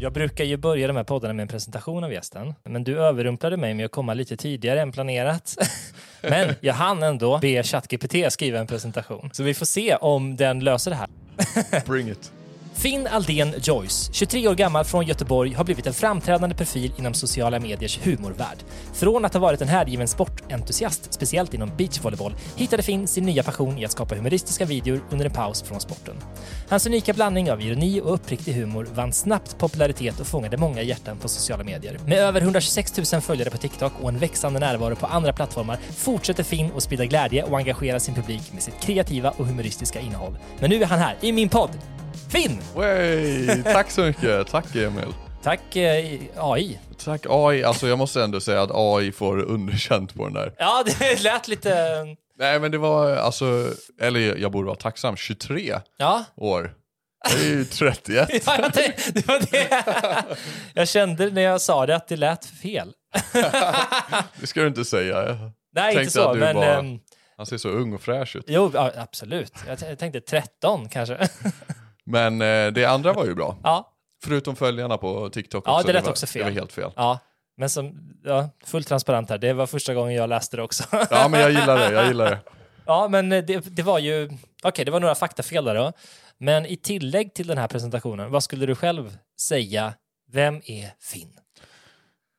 [0.00, 3.56] Jag brukar ju börja de här poddarna med en presentation av gästen, men du överrumplade
[3.56, 5.56] mig med att komma lite tidigare än planerat.
[6.22, 10.60] Men jag hann ändå be ChatGPT skriva en presentation, så vi får se om den
[10.60, 11.08] löser det här.
[11.86, 12.32] Bring it.
[12.78, 17.60] Finn Aldén Joyce, 23 år gammal från Göteborg, har blivit en framträdande profil inom sociala
[17.60, 18.58] mediers humorvärld.
[18.94, 23.78] Från att ha varit en härgiven sportentusiast, speciellt inom beachvolleyboll, hittade Finn sin nya passion
[23.78, 26.14] i att skapa humoristiska videor under en paus från sporten.
[26.68, 31.16] Hans unika blandning av ironi och uppriktig humor vann snabbt popularitet och fångade många hjärtan
[31.16, 31.98] på sociala medier.
[32.06, 36.42] Med över 126 000 följare på TikTok och en växande närvaro på andra plattformar fortsätter
[36.42, 40.38] Finn att sprida glädje och engagera sin publik med sitt kreativa och humoristiska innehåll.
[40.60, 41.70] Men nu är han här i min podd.
[42.30, 42.58] Finn!
[42.76, 44.46] Wey, tack så mycket.
[44.46, 45.14] Tack Emil.
[45.42, 46.78] Tack eh, AI.
[47.04, 47.64] Tack AI.
[47.64, 50.54] Alltså jag måste ändå säga att AI får underkänt på den där.
[50.58, 52.04] Ja, det lät lite...
[52.38, 56.74] Nej men det var alltså, eller jag borde vara tacksam, 23 Ja, år.
[57.30, 58.28] Jag är ju 31.
[58.46, 60.24] ja jag, tänkte, det var det.
[60.74, 62.92] jag kände när jag sa det att det lät fel.
[64.40, 65.26] Det ska du inte säga.
[65.26, 65.36] Jag
[65.74, 66.56] Nej, inte så, men...
[66.56, 66.98] var- ehm,
[67.36, 68.44] Han ser så ung och fräsch ut.
[68.48, 69.52] jo, absolut.
[69.68, 71.28] Jag, jag tänkte 13 kanske.
[72.08, 73.56] Men eh, det andra var ju bra.
[73.62, 73.92] ja,
[74.24, 75.86] Förutom följarna på TikTok Ja, också.
[75.86, 76.40] det lät var, också fel.
[76.40, 76.90] Det var helt fel.
[76.96, 77.18] ja.
[77.56, 80.84] Men som, ja, fullt transparent här, det var första gången jag läste det också.
[81.10, 82.38] Ja men jag gillar det, jag gillar det.
[82.86, 83.42] ja, men det,
[83.76, 84.30] det var ju...
[84.62, 85.92] Okej, det var några faktafel där då.
[86.38, 89.94] Men i tillägg till den här presentationen, vad skulle du själv säga?
[90.32, 91.32] Vem är Finn?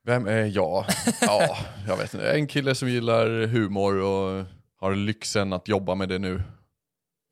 [0.05, 0.85] Vem är jag?
[1.21, 2.31] Ja, jag vet inte.
[2.31, 4.45] En kille som gillar humor och
[4.79, 6.43] har lyxen att jobba med det nu.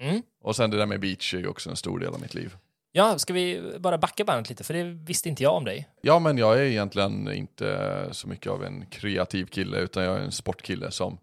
[0.01, 0.21] Mm.
[0.47, 2.55] Och sen det där med beach är ju också en stor del av mitt liv.
[2.91, 4.63] Ja, ska vi bara backa bandet lite?
[4.63, 5.89] För det visste inte jag om dig.
[6.01, 10.21] Ja, men jag är egentligen inte så mycket av en kreativ kille, utan jag är
[10.21, 11.17] en sportkille som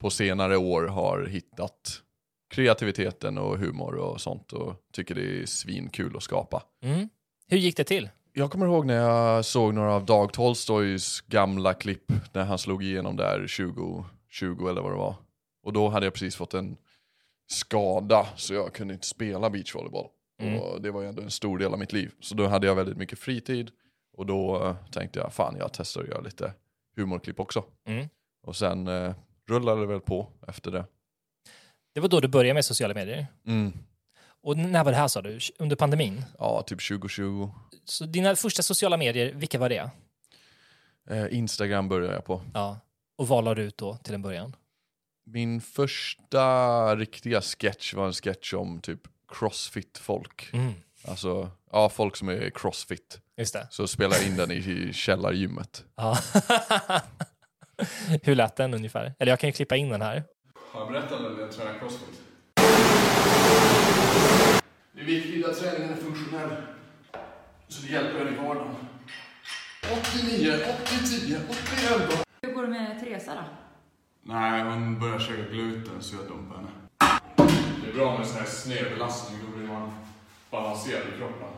[0.00, 2.02] på senare år har hittat
[2.54, 6.62] kreativiteten och humor och sånt och tycker det är svinkul att skapa.
[6.82, 7.08] Mm.
[7.46, 8.10] Hur gick det till?
[8.32, 12.84] Jag kommer ihåg när jag såg några av Dag Tolstojs gamla klipp när han slog
[12.84, 15.14] igenom där 2020 eller vad det var.
[15.62, 16.76] Och då hade jag precis fått en
[17.48, 20.08] skada så jag kunde inte spela beachvolleyboll.
[20.42, 20.60] Mm.
[20.60, 22.12] Och det var ju ändå en stor del av mitt liv.
[22.20, 23.70] Så då hade jag väldigt mycket fritid
[24.16, 26.54] och då eh, tänkte jag fan jag testar att göra lite
[26.96, 27.64] humorklipp också.
[27.86, 28.08] Mm.
[28.46, 29.14] Och sen eh,
[29.48, 30.84] rullade det väl på efter det.
[31.94, 33.26] Det var då du började med sociala medier.
[33.46, 33.72] Mm.
[34.42, 35.38] Och när var det här sa du?
[35.58, 36.24] Under pandemin?
[36.38, 37.50] Ja, typ 2020.
[37.84, 39.90] Så dina första sociala medier, vilka var det?
[41.10, 42.42] Eh, Instagram började jag på.
[42.54, 42.80] Ja.
[43.16, 44.56] Och vad la du ut då till en början?
[45.32, 50.50] Min första riktiga sketch var en sketch om typ crossfit-folk.
[50.52, 50.72] Mm.
[51.04, 53.20] Alltså, ja, folk som är crossfit.
[53.36, 53.66] Just det.
[53.70, 55.84] Så spelar jag in den i källargymmet.
[55.96, 56.18] Ja.
[58.22, 59.14] Hur lät den ungefär?
[59.18, 60.24] Eller jag kan ju klippa in den här.
[60.72, 62.20] Har jag berättat när jag tränar crossfit?
[64.92, 66.56] Det är viktigt att träningen är funktionell.
[67.68, 68.74] Så det hjälper en i vardagen.
[70.12, 70.52] 89,
[70.82, 72.26] 80, 10, 81.
[72.42, 73.67] Hur går det med Teresa då?
[74.28, 76.68] Nej, hon börjar käka gluten så jag dumpar henne.
[77.84, 79.90] Det är bra med sån här snedbelastning, då blir man
[80.50, 81.48] balanserad i kroppen.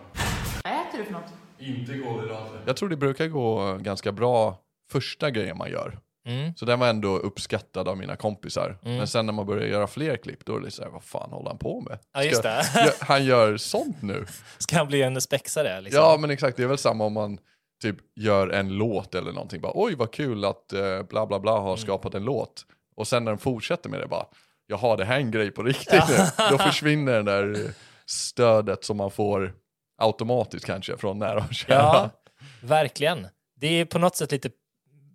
[0.64, 1.32] Vad äter du för något?
[1.58, 2.60] Inte kolhydrater.
[2.66, 4.58] Jag tror det brukar gå ganska bra
[4.90, 5.98] första grejen man gör.
[6.26, 6.54] Mm.
[6.56, 8.78] Så den var ändå uppskattad av mina kompisar.
[8.82, 8.96] Mm.
[8.96, 11.30] Men sen när man börjar göra fler klipp, då är det så här, vad fan
[11.30, 11.98] håller han på med?
[12.14, 12.92] Ja, just Ska- det.
[13.00, 14.26] Han gör sånt nu?
[14.58, 15.80] Ska han bli en spexare?
[15.80, 16.02] Liksom?
[16.02, 16.56] Ja, men exakt.
[16.56, 17.38] Det är väl samma om man
[17.82, 19.60] typ gör en låt eller någonting.
[19.60, 21.62] Bara, Oj, vad kul att eh, bla bla bla Mm.
[21.64, 22.66] har skapat en låt.
[22.96, 24.26] Och sen när den fortsätter med det bara,
[24.66, 26.16] jaha, det här är en grej på riktigt nu.
[26.50, 27.74] Då försvinner den där
[28.06, 29.54] stödet som man får
[29.98, 31.76] automatiskt kanske från nära och kära.
[31.78, 32.10] Ja,
[32.62, 33.26] verkligen.
[33.56, 34.50] Det är på något sätt lite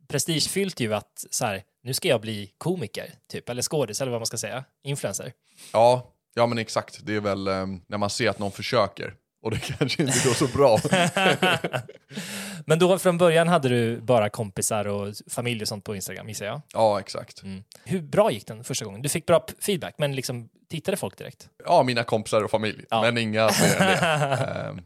[0.08, 4.22] prestigefyllt ju att så här, nu ska jag bli komiker, typ, eller skådis, eller vad
[4.22, 5.34] man ska säga, influencer.
[5.74, 7.00] Ja, ja men exakt.
[7.06, 9.14] Det är väl eh, när man ser att någon försöker
[9.46, 10.80] och det kanske inte går så bra.
[12.66, 16.46] Men då från början hade du bara kompisar och familj och sånt på Instagram, gissar
[16.46, 16.62] jag.
[16.74, 17.44] ja, exakt.
[17.44, 17.64] Mm.
[17.84, 19.02] Hur bra gick den första gången?
[19.02, 21.50] Du fick bra feedback, men liksom tittade folk direkt?
[21.66, 22.86] Ja, mina kompisar och familj.
[22.90, 23.02] Ja.
[23.02, 23.96] Men inga mer än det.
[24.70, 24.82] Ehm,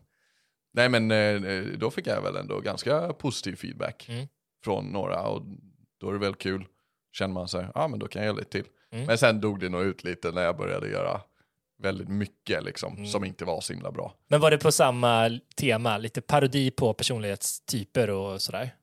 [0.74, 4.28] Nej men eh, då fick jag väl ändå ganska positiv feedback Mm.
[4.64, 5.42] från några och
[6.02, 6.66] då är det väl kul.
[7.12, 8.66] Känner man sig, ja men då kan jag göra lite till.
[8.92, 9.06] Mm.
[9.06, 11.22] Men sen dog det nog ut lite när jag började göra
[11.80, 13.06] väldigt mycket liksom, Mm.
[13.08, 14.14] som inte var så himla bra.
[14.28, 18.76] Men var det på samma tema, lite parodi på personlighetstyper och sådär?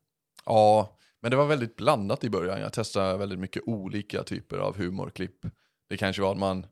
[0.44, 2.60] Ja, men det var väldigt blandat i början.
[2.60, 5.46] Jag testade väldigt mycket olika typer av humorklipp.
[5.88, 6.66] Det kanske var att man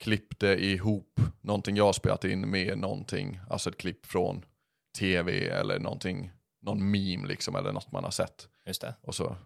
[0.00, 4.44] klippte ihop någonting jag spelat in med någonting, alltså ett klipp från
[4.98, 6.30] tv eller någonting,
[6.62, 8.48] någon meme liksom eller något man har sett.
[8.66, 8.94] Just det.
[9.02, 9.36] Och så,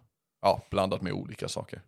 [0.41, 1.81] ja, blandat med olika saker.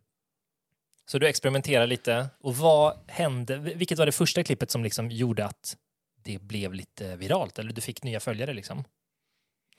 [1.10, 2.30] Så du experimenterar lite.
[2.40, 3.58] Och vad hände?
[3.58, 5.78] Vilket var det första klippet som liksom gjorde att
[6.24, 7.60] det blev lite viralt?
[7.60, 8.84] Eller du fick nya följare liksom?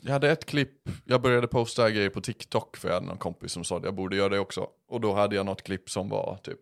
[0.03, 3.53] Jag hade ett klipp, jag började posta grejer på TikTok för jag hade någon kompis
[3.53, 4.69] som sa att jag borde göra det också.
[4.89, 6.61] Och då hade jag något klipp som var typ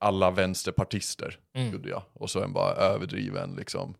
[0.00, 1.72] alla vänsterpartister Mm.
[1.72, 2.02] gjorde jag.
[2.12, 3.94] Och så en bara överdriven liksom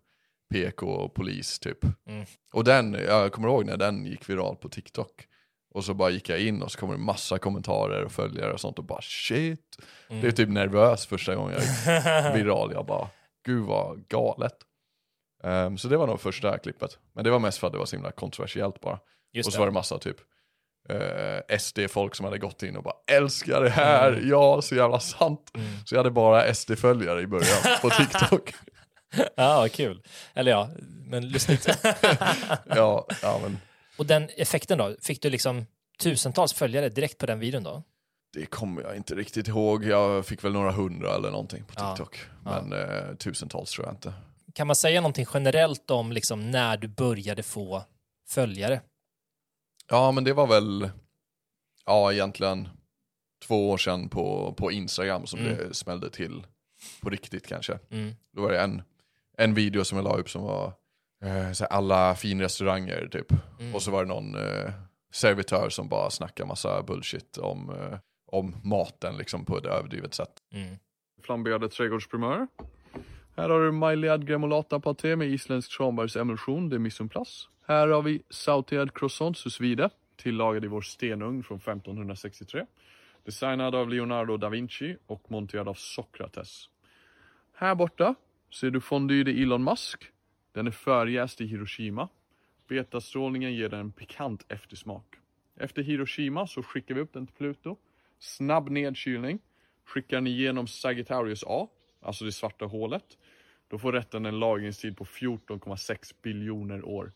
[0.55, 1.79] PK och polis typ.
[2.07, 2.27] Mm.
[2.53, 5.28] Och den, jag kommer ihåg när den gick viral på TikTok.
[5.75, 8.61] Och så bara gick jag in och så kommer det massa kommentarer och följare och
[8.61, 9.79] sånt och bara shit.
[10.09, 10.23] Mm.
[10.23, 12.73] Det är typ nervös första gången jag gick viral.
[12.73, 13.09] Jag bara,
[13.47, 14.57] gud vad galet.
[15.45, 16.99] Ehm, så det var nog första klippet.
[17.15, 18.99] Men det var mest för att det var så himla kontroversiellt bara.
[19.33, 19.61] Just och så det.
[19.61, 20.17] var det massa typ
[20.89, 25.51] eh, SD-folk som hade gått in och bara älskar det här, ja så jävla sant.
[25.55, 25.69] Mm.
[25.87, 28.55] Så jag hade bara SD-följare i början på TikTok.
[29.17, 30.03] Ja, vad kul.
[30.35, 30.71] Eller ja,
[31.07, 31.67] men lustigt.
[32.65, 33.59] ja, ja, men
[33.99, 34.97] och den effekten då?
[35.03, 35.67] Fick du liksom
[35.99, 37.83] tusentals följare direkt på den videon då?
[38.33, 39.85] det kommer jag inte riktigt ihåg.
[39.85, 42.19] Jag fick väl några hundra eller någonting på Ja, TikTok.
[42.45, 42.63] ja.
[42.63, 44.13] Men eh, tusentals tror jag inte.
[44.55, 47.85] Kan man säga någonting generellt om liksom när du började få
[48.29, 48.81] följare?
[49.91, 50.91] Ja, men det var väl,
[51.87, 52.69] ja egentligen
[53.47, 55.57] två år sedan på, på Instagram som Mm.
[55.57, 56.47] det smällde till
[57.01, 57.79] på riktigt kanske.
[57.91, 58.15] Mm.
[58.33, 58.83] Då var det en,
[59.39, 60.73] en video som jag la upp som var
[61.25, 63.33] eh, så alla finrestauranger typ.
[63.61, 63.75] Mm.
[63.75, 64.71] Och så var det någon eh,
[65.13, 70.33] servitör som bara snackade massa bullshit om, eh, om maten liksom på ett överdrivet sätt.
[70.53, 70.77] Mm.
[71.23, 72.47] Flamberade trädgårdsprimörer.
[73.37, 77.49] Här har du Maillard Gremolata Paté med isländsk tranbärsemulsion, det är mise en place.
[77.67, 82.67] Här har vi sauterad croissant sous vide, tillagad i vår stenugn från 1563.
[83.25, 86.69] Designad av Leonardo da Vinci och monterad av Sokrates.
[87.55, 88.15] Här borta
[88.61, 90.05] ser du fondue de Elon Musk.
[90.53, 92.09] Den är förjäst i Hiroshima.
[92.69, 95.17] Betastrålningen ger den en pikant eftersmak.
[95.57, 97.77] Efter Hiroshima så skickar vi upp den till Pluto.
[98.19, 99.39] Snabb nedkylning.
[99.85, 101.69] Skickar den igenom Sagittarius A,
[102.01, 103.19] alltså det svarta hålet.
[103.69, 107.13] Då får rätten en lagringstid på 14,6 biljoner år.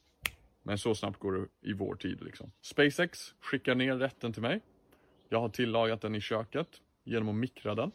[0.62, 2.52] Men så snabbt går det i vår tid liksom.
[2.60, 4.60] SpaceX skickar ner rätten till mig.
[5.28, 6.68] Jag har tillagat den i köket
[7.04, 7.92] genom att mikra den.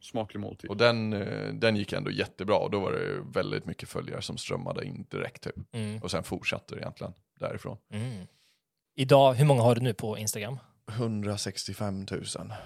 [0.00, 0.70] Smaklig måltid.
[0.70, 4.36] Och den, eh, den gick ändå jättebra och då var det väldigt mycket följare som
[4.36, 5.54] strömmade in direkt typ.
[5.72, 6.02] Mm.
[6.02, 7.76] Och sen fortsatte det egentligen därifrån.
[7.92, 8.26] Mm.
[8.96, 10.58] Idag, hur många har du nu på Instagram?
[10.88, 12.24] 165 000.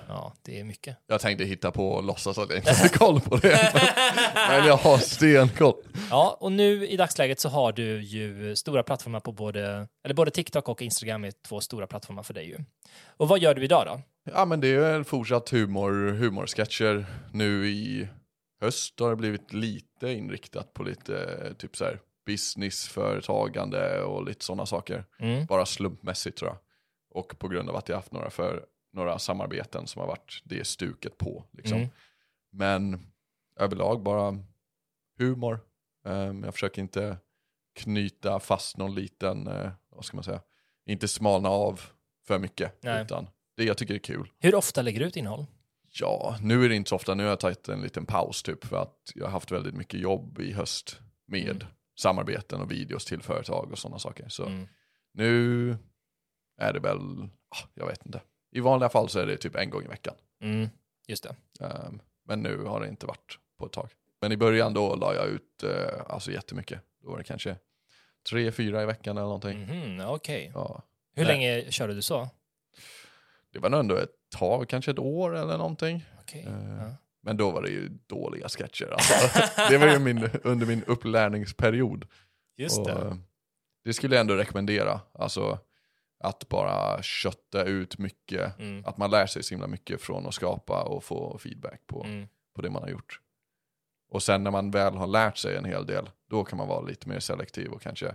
[0.08, 0.96] Ja, det är mycket.
[1.06, 3.72] Jag tänkte hitta på och låtsas att jag inte hade koll på det.
[4.48, 5.74] Men jag har stenkoll.
[6.10, 10.30] Ja, och nu i dagsläget så har du ju stora plattformar på både, eller både
[10.30, 12.58] TikTok och Instagram är två stora plattformar för dig ju.
[13.06, 14.00] Och vad gör du idag då?
[14.24, 17.06] Ja men det är fortsatt humor, humorsketcher.
[17.32, 18.08] Nu i
[18.60, 24.24] höst har det blivit lite inriktat på lite eh, typ så här business, företagande och
[24.24, 25.04] lite sådana saker.
[25.18, 25.46] Mm.
[25.46, 26.58] Bara slumpmässigt tror jag.
[27.10, 30.66] Och på grund av att jag haft några, för, några samarbeten som har varit det
[30.66, 31.44] stuket på.
[31.52, 31.78] Liksom.
[31.78, 31.90] Mm.
[32.52, 33.06] Men
[33.56, 34.38] överlag bara
[35.18, 35.60] humor.
[36.04, 37.16] Ehm, jag försöker inte
[37.74, 40.40] knyta fast någon liten, eh, vad ska man säga,
[40.86, 41.80] inte smalna av
[42.26, 42.82] för mycket.
[42.82, 43.02] Nej.
[43.02, 44.30] Utan det jag tycker är kul.
[44.38, 45.46] Hur ofta lägger du ut innehåll?
[46.00, 47.14] Ja, nu är det inte så ofta.
[47.14, 50.00] Nu har jag tagit en liten paus typ för att jag har haft väldigt mycket
[50.00, 51.66] jobb i höst med Mm.
[52.00, 54.28] samarbeten och videos till företag och sådana saker.
[54.28, 54.68] Så Mm.
[55.14, 55.76] nu
[56.60, 56.98] är det väl,
[57.48, 58.20] ah, jag vet inte.
[58.50, 60.14] I vanliga fall så är det typ en gång i veckan.
[60.42, 60.68] Mm.
[61.08, 61.64] Just det.
[61.66, 63.88] Ehm, men nu har det inte varit på ett tag.
[64.20, 65.70] Men i början då la jag ut uh,
[66.08, 66.80] alltså jättemycket.
[67.02, 67.56] Då var det kanske
[68.30, 69.60] tre, fyra i veckan eller någonting.
[69.62, 70.50] Mhm, Okej.
[70.54, 70.82] Ja.
[71.14, 71.32] Hur Nej.
[71.34, 72.28] länge körde du så?
[73.52, 76.04] Det var nog ändå ett tag, kanske ett år eller någonting.
[76.20, 76.44] Okej.
[76.46, 76.94] Eh, Ja.
[77.24, 78.90] Men då var det ju dåliga sketcher.
[78.92, 79.14] Alltså.
[79.70, 82.06] det var ju min, under min upplärningsperiod.
[82.56, 82.92] Just Och, det.
[82.92, 83.14] eh,
[83.84, 85.00] det skulle jag ändå rekommendera.
[85.14, 85.58] Alltså
[86.24, 88.58] att bara kötta ut mycket.
[88.58, 88.84] Mm.
[88.86, 92.28] Att man lär sig så himla mycket från att skapa och få feedback på, Mm.
[92.56, 93.20] på det man har gjort.
[94.10, 96.80] Och sen när man väl har lärt sig en hel del, då kan man vara
[96.80, 98.14] lite mer selektiv och kanske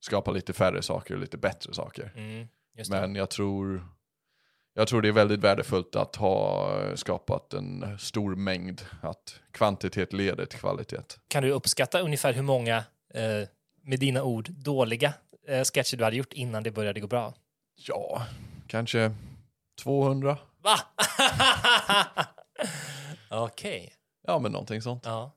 [0.00, 2.12] skapa lite färre saker och lite bättre saker.
[2.16, 2.48] Mm.
[2.90, 3.86] Men jag tror,
[4.78, 10.46] jag tror det är väldigt värdefullt att ha skapat en stor mängd, att kvantitet leder
[10.46, 11.02] till kvalitet.
[11.28, 12.76] Kan du uppskatta ungefär hur många
[13.14, 13.48] eh,
[13.82, 15.14] med dina ord, dåliga
[15.48, 17.34] eh, sketcher du hade gjort innan det började gå bra?
[17.76, 18.26] Ja,
[18.66, 19.14] kanske
[19.82, 20.38] 200.
[20.62, 20.78] Va?
[23.44, 23.92] Okej.
[24.26, 25.02] Ja, men någonting sånt.
[25.04, 25.32] Ja.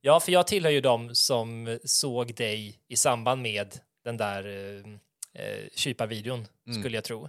[0.00, 5.44] ja, för jag tillhör ju dem som såg dig i samband med den där eh,
[5.44, 6.46] eh, kyparvideon,
[6.78, 7.28] skulle jag tro.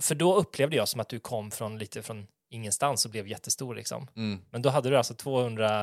[0.00, 3.74] För då upplevde jag som att du kom från lite från ingenstans och blev jättestor
[3.74, 4.08] liksom.
[4.16, 4.40] Mm.
[4.50, 5.82] Men då hade du alltså 200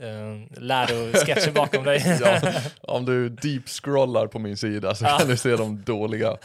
[0.00, 2.18] eh, lärosketcher bakom dig.
[2.20, 6.36] Ja, om du deep scrollar på min sida så kan du se de dåliga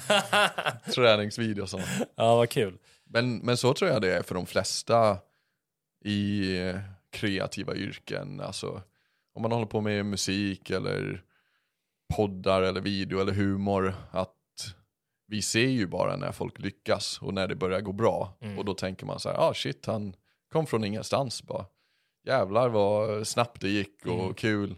[0.96, 1.84] träningsvideosarna.
[2.16, 2.78] ja, vad kul.
[3.04, 5.18] Men, men så tror jag det är för de flesta
[6.06, 6.58] i
[7.12, 8.42] kreativa yrken.
[8.42, 8.82] Alltså,
[9.36, 11.24] om man håller på med musik eller
[12.16, 13.94] poddar eller video eller humor.
[14.12, 14.34] Att
[15.28, 18.38] vi ser ju bara när folk lyckas och när det börjar gå bra.
[18.58, 20.16] Och då tänker man så här, ah shit han
[20.52, 21.66] kom från ingenstans bara.
[22.28, 24.76] Jävlar vad snabbt det gick och kul.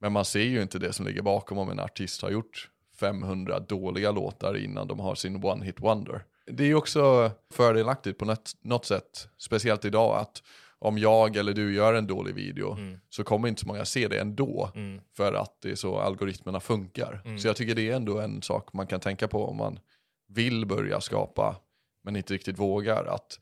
[0.00, 3.60] Men man ser ju inte det som ligger bakom om en artist har gjort 500
[3.60, 6.24] dåliga låtar innan de har sin one hit wonder.
[6.46, 10.42] Det är ju också fördelaktigt på något, sätt, speciellt idag, att
[10.78, 12.76] om jag eller du gör en dålig video
[13.08, 14.70] så kommer inte så många se det ändå.
[15.16, 17.38] För att det är så algoritmerna funkar.
[17.38, 19.78] Så jag tycker det är ändå en sak man kan tänka på om man
[20.28, 21.56] vill börja skapa
[22.04, 23.04] men inte riktigt vågar.
[23.04, 23.38] Att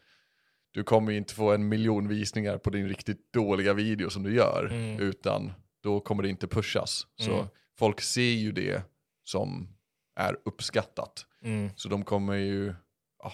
[0.71, 4.73] du kommer inte få en miljon visningar på din riktigt dåliga video som du gör.
[5.01, 7.07] Utan då kommer det inte pushas.
[7.17, 7.49] Så
[7.79, 8.83] folk ser ju det
[9.25, 9.69] som
[10.17, 11.27] är uppskattat.
[11.43, 11.71] Mm.
[11.77, 12.75] Så de kommer ju,
[13.23, 13.33] ja,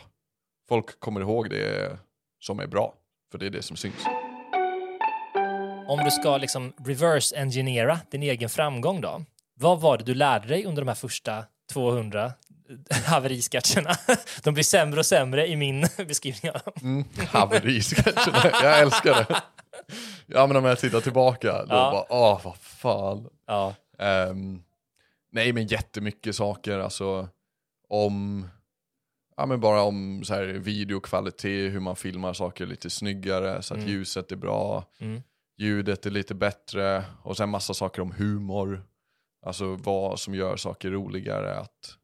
[0.68, 1.98] folk kommer ihåg det
[2.38, 2.94] som är bra.
[3.30, 4.06] För det är det som syns.
[5.88, 10.48] Om du ska liksom reverse engineera din egen framgång då, vad var det du lärde
[10.48, 12.32] dig under de här första 200
[13.06, 13.94] haverisketcherna?
[14.42, 16.72] De blir sämre och sämre i min beskrivning av dem.
[16.82, 19.42] Mm, haverisketcherna, jag älskar det.
[20.26, 21.90] Ja men om jag tittar tillbaka, då Ja.
[22.08, 23.28] bara, åh vad fan.
[23.46, 23.74] Ja.
[23.98, 24.62] Ehm,
[25.32, 27.28] nej men jättemycket saker, alltså
[27.88, 28.48] om,
[29.36, 33.82] ja men bara om så här videokvalitet, hur man filmar saker lite snyggare så att
[33.88, 35.22] ljuset är bra, Mm.
[35.58, 38.82] ljudet är lite bättre och sen massa saker om humor.
[39.42, 41.96] Alltså vad som gör saker roligare, att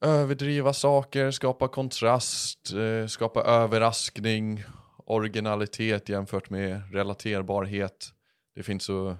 [0.00, 4.64] överdriva saker, skapa kontrast, eh, skapa överraskning,
[5.04, 8.12] originalitet jämfört med relaterbarhet.
[8.54, 9.16] Det finns så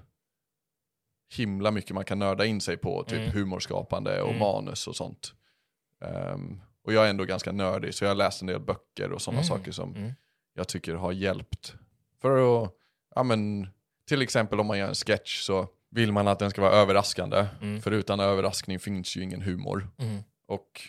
[1.37, 3.31] himla mycket man kan nörda in sig på, typ Mm.
[3.31, 4.39] humorskapande och Mm.
[4.39, 5.35] manus och sånt.
[6.05, 9.23] Ehm, och jag är ändå ganska nördig, så jag har läst en del böcker och
[9.23, 9.49] sådana Mm.
[9.49, 10.13] saker som Mm.
[10.55, 11.75] jag tycker har hjälpt.
[12.21, 12.73] För att,
[13.15, 13.69] ja men,
[14.09, 17.47] till exempel om man gör en sketch så vill man att den ska vara överraskande.
[17.63, 17.83] Mm.
[17.83, 19.89] För utan överraskning finns ju ingen humor.
[19.99, 20.23] Mm.
[20.49, 20.81] Och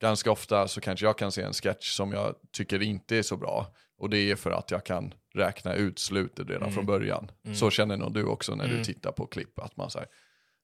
[0.00, 3.36] ganska ofta så kanske jag kan se en sketch som jag tycker inte är så
[3.36, 3.66] bra.
[3.98, 6.74] Och det är för att jag kan räkna ut slutet redan Mm.
[6.74, 7.30] från början.
[7.44, 7.56] Mm.
[7.56, 8.76] Så känner nog du också när Mm.
[8.76, 9.58] du tittar på klipp.
[9.58, 10.08] Att man säger,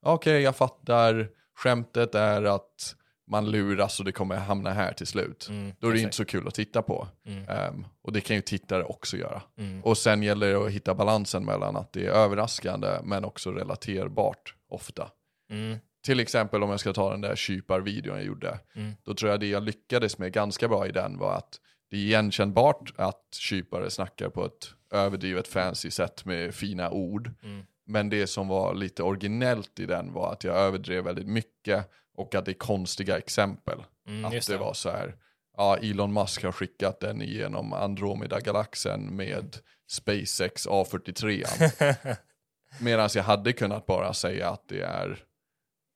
[0.03, 2.95] okej jag fattar, skämtet är att
[3.29, 5.47] man luras och det kommer hamna här till slut.
[5.51, 5.73] Mm.
[5.79, 7.09] Då är det inte så kul att titta på.
[7.27, 7.49] Mm.
[7.49, 9.43] Ehm, och det kan ju tittare också göra.
[9.59, 9.85] Mm.
[9.85, 14.55] Och sen gäller det att hitta balansen mellan att det är överraskande men också relaterbart
[14.69, 15.11] ofta.
[15.51, 15.79] Mm.
[16.05, 18.59] Till exempel om jag ska ta den där kypar-videon jag gjorde.
[18.75, 18.93] Mm.
[19.03, 22.01] Då tror jag det jag lyckades med ganska bra i den var att det är
[22.01, 27.31] igenkännbart att kypare snackar på ett överdrivet fancy sätt med fina ord.
[27.43, 27.65] Mm.
[27.87, 32.35] Men det som var lite originellt i den var att jag överdrev väldigt mycket och
[32.35, 33.85] att det är konstiga exempel.
[34.09, 34.57] Mm, att det det.
[34.57, 35.15] var så här,
[35.57, 39.57] ja Elon Musk har skickat den genom Andromeda-galaxen med
[39.91, 42.17] SpaceX A43.
[42.81, 45.25] Medan jag hade kunnat bara säga att det är,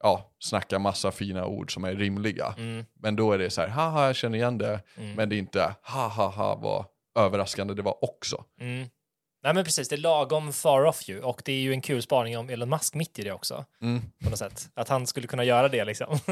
[0.02, 2.54] ja, snacka massa fina ord som är rimliga.
[2.58, 2.84] Mm.
[2.94, 4.80] Men då är det så här, haha jag känner igen det.
[4.96, 5.14] Mm.
[5.14, 6.84] Men det är inte, haha vad
[7.18, 8.44] överraskande det var också.
[8.60, 8.88] Mm.
[9.42, 12.02] Nej men precis, det är lagom far off ju och det är ju en kul
[12.02, 13.64] spaning om Elon Musk mitt i det också.
[13.82, 14.02] Mm.
[14.24, 14.70] På något sätt.
[14.74, 16.18] Att han skulle kunna göra det liksom.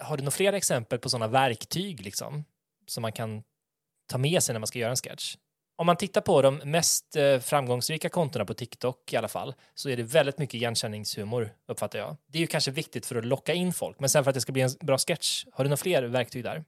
[0.00, 2.44] Har du några fler exempel på sådana verktyg liksom?
[2.86, 3.42] Som man kan
[4.10, 5.36] ta med sig när man ska göra en sketch?
[5.76, 9.88] Om man tittar på de mest eh, framgångsrika kontona på TikTok i alla fall så
[9.88, 12.16] är det väldigt mycket igenkänningshumor uppfattar jag.
[12.26, 14.40] Det är ju kanske viktigt för att locka in folk, men sen för att det
[14.40, 16.64] ska bli en bra sketch, har du några fler verktyg där?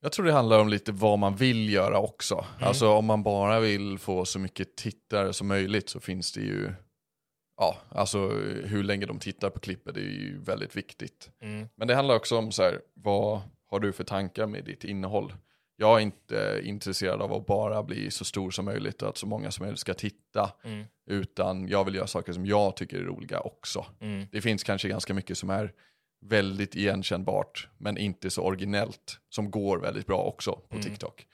[0.00, 2.44] Jag tror det handlar om lite vad man vill göra också.
[2.60, 6.72] Alltså om man bara vill få så mycket tittare som möjligt så finns det ju,
[7.56, 8.28] ja, alltså
[8.64, 11.30] hur länge de tittar på klippet är ju väldigt viktigt.
[11.42, 11.68] Mm.
[11.76, 15.34] Men det handlar också om så här, vad har du för tankar med ditt innehåll?
[15.76, 19.26] Jag är inte intresserad av att bara bli så stor som möjligt och att så
[19.26, 20.52] många som möjligt ska titta.
[20.64, 20.84] Mm.
[21.06, 23.86] Utan jag vill göra saker som jag tycker är roliga också.
[24.00, 24.26] Mm.
[24.32, 25.72] Det finns kanske ganska mycket som är
[26.20, 30.82] väldigt igenkännbart men inte så originellt som går väldigt bra också på Mm.
[30.82, 31.26] TikTok.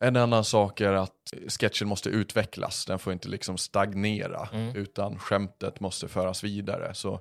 [0.00, 4.76] En annan sak är att sketchen måste utvecklas, den får inte liksom stagnera Mm.
[4.76, 6.94] utan skämtet måste föras vidare.
[6.94, 7.20] Så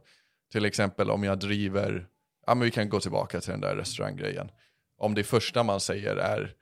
[0.51, 2.07] Till exempel om jag driver,
[2.47, 4.51] ja men vi kan gå tillbaka till den där restauranggrejen.
[4.97, 6.53] Om det första man säger är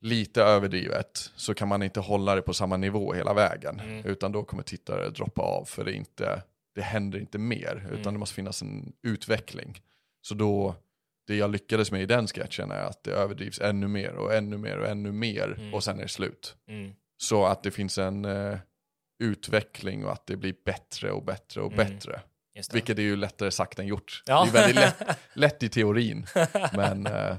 [0.00, 3.80] lite överdrivet så kan man inte hålla det på samma nivå hela vägen.
[4.04, 6.42] Utan då kommer tittare droppa av för det, är inte,
[6.78, 7.88] det händer inte mer.
[7.92, 9.80] Utan det måste finnas en utveckling.
[10.22, 10.74] Så då,
[11.26, 14.58] det jag lyckades med i den sketchen är att det överdrivs ännu mer och ännu
[14.58, 16.56] mer och ännu mer och sen är det slut.
[16.68, 16.92] Mm.
[17.16, 18.58] Så att det finns en eh,
[19.22, 22.20] utveckling och att det blir bättre och bättre och bättre.
[22.54, 22.74] Just det.
[22.74, 24.22] Vilket är ju lättare sagt än gjort.
[24.26, 24.48] Ja.
[24.52, 26.26] Det är väldigt lätt, lätt i teorin.
[26.72, 27.36] Men, eh,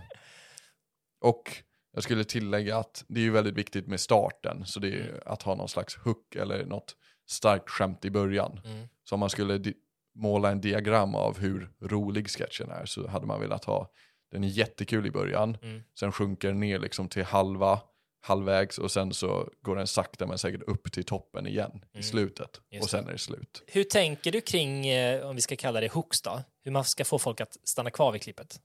[1.22, 4.66] och jag skulle tillägga att det är ju väldigt viktigt med starten.
[4.66, 5.06] Så det är Mm.
[5.06, 6.96] ju att ha någon slags hook eller något
[7.30, 8.60] starkt skämt i början.
[8.66, 8.88] Mm.
[9.04, 9.74] Så om man skulle
[10.16, 13.92] måla en diagram av hur rolig sketchen är så hade man velat ha
[14.32, 15.58] den är jättekul i början.
[15.62, 15.84] Mm.
[16.00, 17.82] Sen sjunker den ner liksom till halva,
[18.22, 22.58] halvvägs och sen så går den sakta men säkert upp till toppen igen i slutet.
[22.58, 22.64] Mm.
[22.72, 23.64] Just och sen är det slut.
[23.68, 26.42] Hur tänker du kring, eh, om vi ska kalla det hooks då?
[26.64, 28.60] Hur man ska få folk att stanna kvar vid klippet?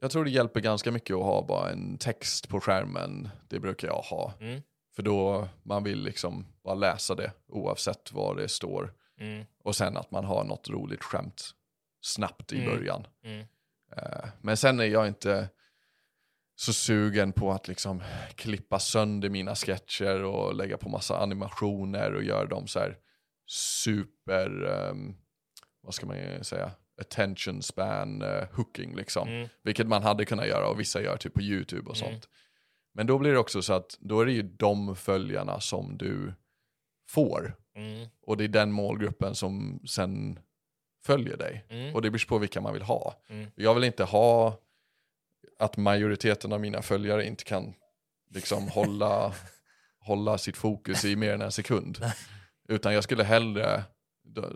[0.00, 3.28] Jag tror det hjälper ganska mycket att ha bara en text på skärmen.
[3.48, 4.34] Det brukar jag ha.
[4.40, 4.62] Mm.
[4.96, 8.94] För då man vill liksom bara läsa det oavsett vad det står.
[9.20, 9.46] Mm.
[9.62, 11.50] Och sen att man har något roligt skämt
[12.00, 12.76] snabbt i Mm.
[12.76, 13.06] början.
[13.24, 13.40] Mm.
[13.96, 15.48] Eh, Men sen är jag inte
[16.56, 18.02] så sugen på att liksom
[18.34, 22.96] klippa sönder mina sketcher och lägga på massa animationer och göra dem så här
[23.46, 25.14] super, ehm,
[25.82, 26.70] vad ska man säga,
[27.00, 29.28] attention span eh, hooking liksom.
[29.28, 29.48] Mm.
[29.62, 32.28] Vilket man hade kunnat göra och vissa gör typ på YouTube och sånt.
[32.92, 36.32] Men då blir det också så att då är det ju de följarna som du
[37.08, 37.56] får.
[37.76, 38.08] Mm.
[38.26, 40.38] Och det är den målgruppen som sen
[41.04, 41.64] följer dig.
[41.68, 41.94] Mm.
[41.94, 43.14] Och det beror på vilka man vill ha.
[43.28, 43.50] Mm.
[43.54, 44.58] Jag vill inte ha
[45.58, 47.74] att majoriteten av mina följare inte kan
[48.30, 49.34] liksom hålla,
[50.00, 51.98] hålla sitt fokus i mer än en sekund.
[52.68, 53.84] Utan jag skulle hellre,
[54.24, 54.52] då-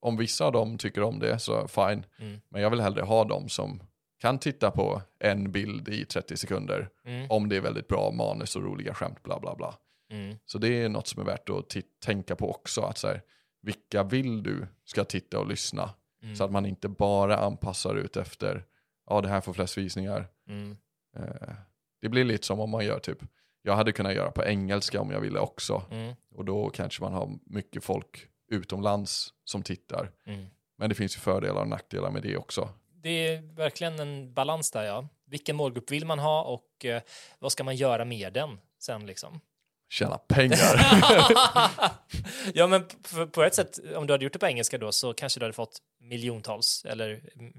[0.00, 2.06] om vissa av dem tycker om det så fine.
[2.18, 2.40] Mm.
[2.48, 3.82] Men jag vill hellre ha dem som
[4.20, 6.88] kan titta på en bild i 30 sekunder.
[7.04, 7.30] Mm.
[7.30, 9.74] Om det är väldigt bra manus och roliga skämt, bla bla bla.
[10.10, 10.36] Mm.
[10.46, 12.80] Så det är något som är värt att tänka på också.
[12.80, 13.22] Att så här,
[13.62, 15.90] vilka vill du ska titta och lyssna?
[16.22, 16.36] Mm.
[16.36, 18.64] Så att man inte bara anpassar ut efter,
[19.06, 20.28] ja det här får flest visningar.
[20.48, 20.76] Mm.
[21.16, 21.54] Eh,
[22.00, 23.18] det blir lite som om man gör typ,
[23.62, 25.82] jag hade kunnat göra på engelska om jag ville också.
[25.90, 26.14] Mm.
[26.34, 30.10] Och då kanske man har mycket folk utomlands som tittar.
[30.26, 30.46] Mm.
[30.78, 32.68] Men det finns ju fördelar och nackdelar med det också.
[33.02, 35.08] Det är verkligen en balans där, ja.
[35.26, 37.02] Vilken målgrupp vill man ha och eh,
[37.38, 39.40] vad ska man göra med den sen liksom?
[39.88, 40.80] Tjäna pengar.
[42.54, 42.84] ja, men
[43.14, 45.44] på, på ett sätt, om du hade gjort det på engelska då så kanske du
[45.44, 47.52] hade fått miljontals eller mm,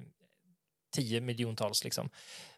[0.95, 2.10] tio miljontals liksom.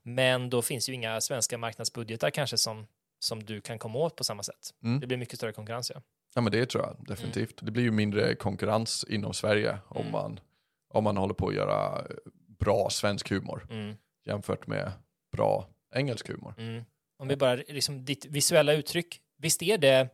[0.04, 2.88] Men då finns ju inga svenska marknadsbudgetar kanske som,
[3.20, 4.70] som du kan komma åt på samma sätt.
[4.84, 5.00] Mm.
[5.00, 6.02] Det blir mycket större konkurrens, ja.
[6.36, 7.60] Ja men det tror jag definitivt.
[7.62, 10.12] Det blir ju mindre konkurrens inom Sverige om, Mm.
[10.12, 10.40] man,
[10.90, 12.16] om man håller på att göra eh,
[12.64, 13.98] bra svensk humor Mm.
[14.26, 14.92] jämfört med
[15.32, 16.54] bra engelsk humor.
[16.58, 16.84] Mm.
[17.18, 20.10] Om vi bara, liksom, ditt visuella uttryck, visst är det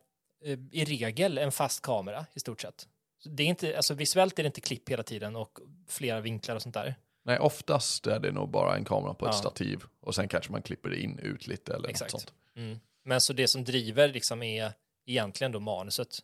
[0.46, 2.88] eh, i regel en fast kamera i stort sett?
[3.26, 6.62] Det är inte, alltså visuellt är det inte klipp hela tiden och flera vinklar och
[6.62, 6.96] sånt där.
[7.26, 9.40] Nej, oftast är det nog bara en kamera på ett Ja.
[9.40, 12.14] stativ och sen kanske man klipper in ut lite eller Exakt.
[12.14, 12.34] något sånt.
[12.56, 12.80] Mm.
[13.04, 14.74] Men så det som driver liksom är
[15.06, 16.20] egentligen då manuset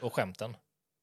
[0.00, 0.56] och skämten.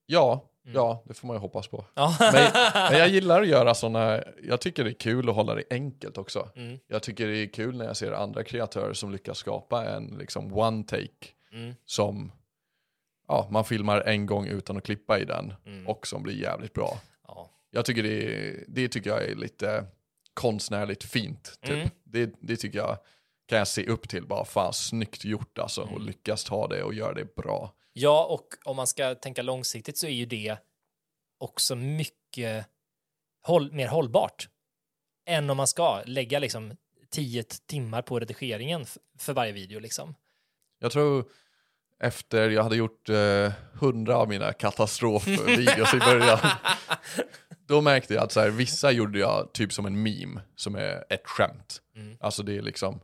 [0.05, 0.45] Ja.
[0.73, 1.85] Ja, det får man ju hoppas på.
[1.93, 2.15] Ja.
[2.19, 2.51] Men,
[2.91, 6.17] men jag gillar att göra sådana, jag tycker det är kul att hålla det enkelt
[6.17, 6.49] också.
[6.55, 6.79] Mm.
[6.87, 10.53] Jag tycker det är kul när jag ser andra kreatörer som lyckas skapa en liksom
[10.53, 11.75] one take Mm.
[11.85, 12.31] som
[13.27, 15.87] ja, man filmar en gång utan att klippa i den Mm.
[15.87, 16.99] och som blir jävligt bra.
[17.27, 17.49] Ja.
[17.71, 19.85] Jag tycker det, det tycker jag är lite
[20.33, 21.57] konstnärligt fint.
[21.61, 21.71] Typ.
[21.71, 21.89] Mm.
[22.03, 22.97] Det, det tycker jag
[23.47, 24.25] kan jag se upp till.
[24.25, 25.93] Bara fan snyggt gjort alltså Mm.
[25.93, 27.73] och lyckas ta det och göra det bra.
[27.99, 30.57] Ja, och om man ska tänka långsiktigt så är ju det
[31.37, 32.65] också mycket
[33.41, 34.49] håll, mer hållbart
[35.25, 36.77] än om man ska lägga liksom
[37.09, 38.85] tio timmar på redigeringen
[39.17, 40.15] för varje video liksom.
[40.79, 41.25] Jag tror
[41.99, 46.39] efter jag hade gjort eh, hundra av mina katastrofvideos i början.
[47.67, 51.05] Då märkte jag att så här, vissa gjorde jag typ som en meme, som är
[51.09, 51.81] ett skämt.
[51.95, 52.17] Mm.
[52.19, 53.01] Alltså det är liksom,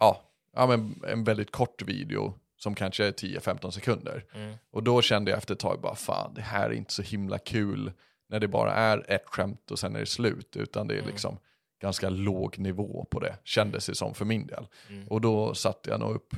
[0.00, 0.22] ja,
[0.56, 4.24] ja men en väldigt kort video som kanske är 10-15 sekunder.
[4.34, 4.54] Mm.
[4.70, 7.38] Och då kände jag efter ett tag bara, fan det här är inte så himla
[7.38, 7.92] kul
[8.28, 10.56] när det bara är ett skämt och sen är det slut.
[10.56, 11.38] Utan det är liksom
[11.80, 14.66] ganska låg nivå på det, kändes det som för min del.
[14.88, 15.08] Mm.
[15.08, 16.34] Och då satte jag nog upp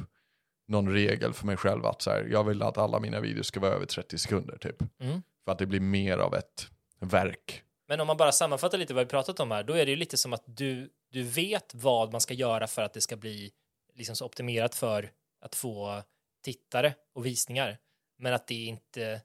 [0.68, 3.60] någon regel för mig själv att så här, jag vill att alla mina videos ska
[3.60, 4.82] vara över 30 sekunder typ.
[5.00, 5.22] Mm.
[5.44, 6.68] För att det blir mer av ett
[7.00, 7.62] verk.
[7.88, 9.96] Men om man bara sammanfattar lite vad vi pratat om här, då är det ju
[9.96, 13.52] lite som att du, du vet vad man ska göra för att det ska bli
[13.94, 15.10] liksom så optimerat för
[15.40, 16.02] att få
[16.44, 17.78] tittare och visningar.
[18.18, 19.20] Men att det inte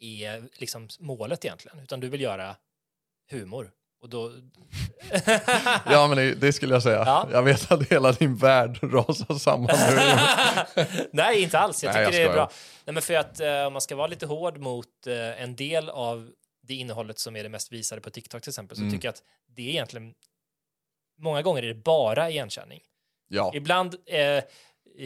[0.00, 2.56] är liksom målet egentligen, utan du vill göra
[3.30, 3.70] humor.
[4.00, 4.32] Och då...
[5.86, 7.02] Ja, men det, det skulle jag säga.
[7.06, 7.28] Ja.
[7.32, 10.94] Jag vet att hela din värld rasar samman nu.
[11.12, 11.84] Nej, inte alls.
[11.84, 12.50] Jag Nej, tycker jag det är bra.
[12.84, 15.88] Nej, men för att eh, om man ska vara lite hård mot eh, en del
[15.88, 16.30] av
[16.62, 18.92] det innehållet som är det mest visade på TikTok till exempel, så Mm.
[18.94, 20.14] tycker jag att det är egentligen
[21.18, 22.80] många gånger är det bara igenkänning.
[23.28, 24.44] Ja, Ibland eh,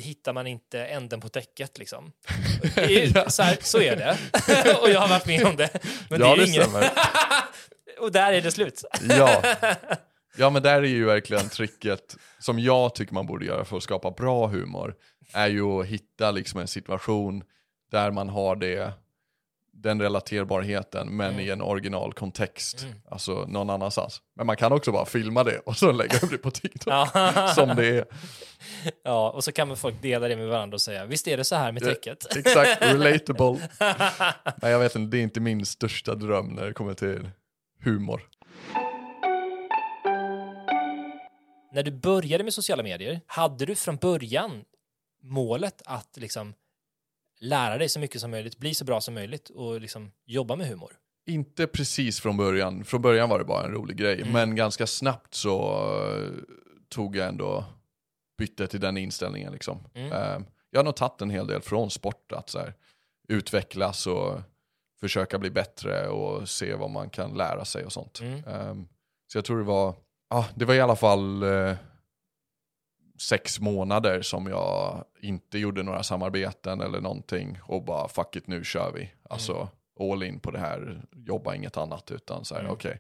[0.01, 2.13] hittar man inte änden på täcket liksom.
[3.29, 4.19] Så, här, så är det.
[4.83, 5.71] och jag har varit med om det.
[6.11, 6.91] Men ja det är det stämmer.
[8.01, 8.85] och där är det slut.
[9.09, 9.43] Ja.
[10.37, 13.83] ja, men där är ju verkligen tricket som jag tycker man borde göra för att
[13.83, 14.95] skapa bra humor.
[15.33, 17.45] Är ju att hitta liksom en situation
[17.91, 18.93] där man har det,
[19.73, 22.87] den relaterbarheten men i en original kontext.
[23.09, 24.21] Alltså någon annanstans.
[24.37, 26.93] Men man kan också bara filma det och så lägga upp det på TikTok.
[26.93, 27.53] Ja.
[27.55, 28.05] Som det är.
[29.05, 31.45] ja, och så kan man folk dela det med varandra och säga, visst är det
[31.45, 32.37] så här med täcket?
[32.37, 33.69] Exakt, relatable.
[34.57, 37.31] Men jag vet inte, det är inte min största dröm när det kommer till
[37.85, 38.23] humor.
[41.75, 44.65] När du började med sociala medier, hade du från början
[45.23, 46.55] målet att liksom
[47.43, 50.69] lära dig så mycket som möjligt, bli så bra som möjligt och liksom jobba med
[50.69, 50.93] humor?
[51.27, 52.85] Inte precis från början.
[52.85, 54.21] Från början var det bara en rolig grej.
[54.21, 54.33] Mm.
[54.33, 56.31] Men ganska snabbt så eh,
[56.89, 57.65] tog jag ändå
[58.39, 59.53] bytte till den inställningen.
[59.53, 59.79] Liksom.
[59.95, 60.13] Mm.
[60.13, 62.33] Eh, jag har nog tagit en hel del från sport.
[62.33, 62.75] Att så här,
[63.29, 64.41] utvecklas och
[65.01, 68.21] försöka bli bättre och se vad man kan lära sig och sånt.
[68.21, 68.45] Mm.
[68.45, 68.75] Eh,
[69.33, 69.95] så jag tror det var,
[70.31, 71.75] ja, det var i alla fall eh,
[73.23, 78.65] sex månader som jag inte gjorde några samarbeten eller någonting och bara fuck it nu
[78.65, 79.13] kör vi.
[79.31, 79.69] Alltså
[80.01, 82.73] all in på det här, jobba inget annat utan så här Mm.
[82.73, 82.99] okej.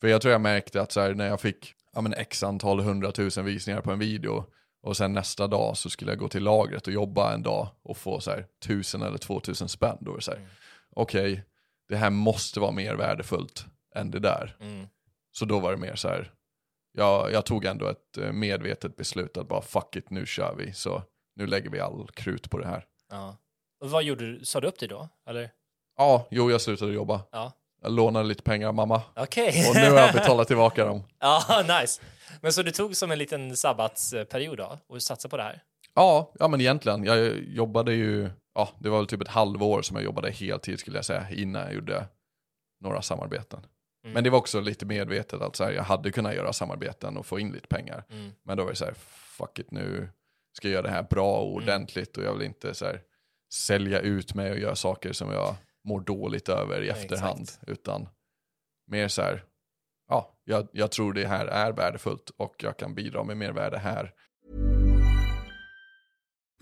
[0.00, 2.80] För jag tror jag märkte att så här, när jag fick ja, men x antal
[2.80, 4.44] hundratusen visningar på en video
[4.82, 7.96] och sen nästa dag så skulle jag gå till lagret och jobba en dag och
[7.96, 9.96] få så här tusen eller två tusen spänn.
[10.00, 10.50] Då är det så här, Mm.
[10.96, 11.42] okej,
[11.88, 14.56] det här måste vara mer värdefullt än det där.
[14.60, 14.86] Mm.
[15.32, 16.32] Så då var det mer så här,
[16.96, 20.72] jag, jag tog ändå ett eh, medvetet beslut att bara fuck it, nu kör vi.
[20.72, 21.02] Så
[21.36, 22.84] nu lägger vi all krut på det här.
[23.10, 23.36] Ja.
[23.80, 24.44] Och vad gjorde du?
[24.44, 25.08] Sa du upp dig då?
[25.28, 25.50] Eller?
[25.96, 27.22] Ja, jo jag slutade jobba.
[27.32, 27.52] Ja.
[27.82, 29.02] Jag lånade lite pengar av mamma.
[29.16, 29.68] Okej.
[29.68, 31.02] Och nu har jag betalat tillbaka dem.
[31.20, 32.02] ja, nice.
[32.40, 35.62] Men så du tog som en liten sabbatsperiod då och satsade på det här?
[35.94, 37.04] Ja, ja men egentligen.
[37.04, 40.98] Jag jobbade ju, ja det var väl typ ett halvår som jag jobbade heltid skulle
[40.98, 42.06] jag säga innan jag gjorde
[42.80, 43.66] några samarbeten.
[44.04, 44.14] Mm.
[44.14, 47.26] Men det var också lite medvetet att så här, jag hade kunnat göra samarbeten och
[47.26, 48.04] få in lite pengar.
[48.10, 48.32] Mm.
[48.42, 48.94] Men då var det så här,
[49.38, 50.08] fuck it nu
[50.56, 51.64] ska jag göra det här bra och Mm.
[51.64, 53.02] ordentligt och jag vill inte så här,
[53.54, 57.40] sälja ut mig och göra saker som jag mår dåligt över i efterhand.
[57.42, 57.68] exakt.
[57.68, 58.08] Utan
[58.86, 59.44] mer så här,
[60.08, 63.78] ja, jag, jag tror det här är värdefullt och jag kan bidra med mer värde
[63.78, 64.12] här.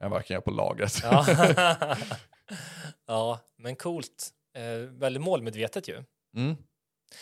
[0.00, 1.00] Än vad jag kan göra på lagret.
[1.02, 1.26] Ja,
[3.06, 4.30] ja men coolt.
[4.54, 6.04] Eh, väldigt målmedvetet ju.
[6.36, 6.56] Mm.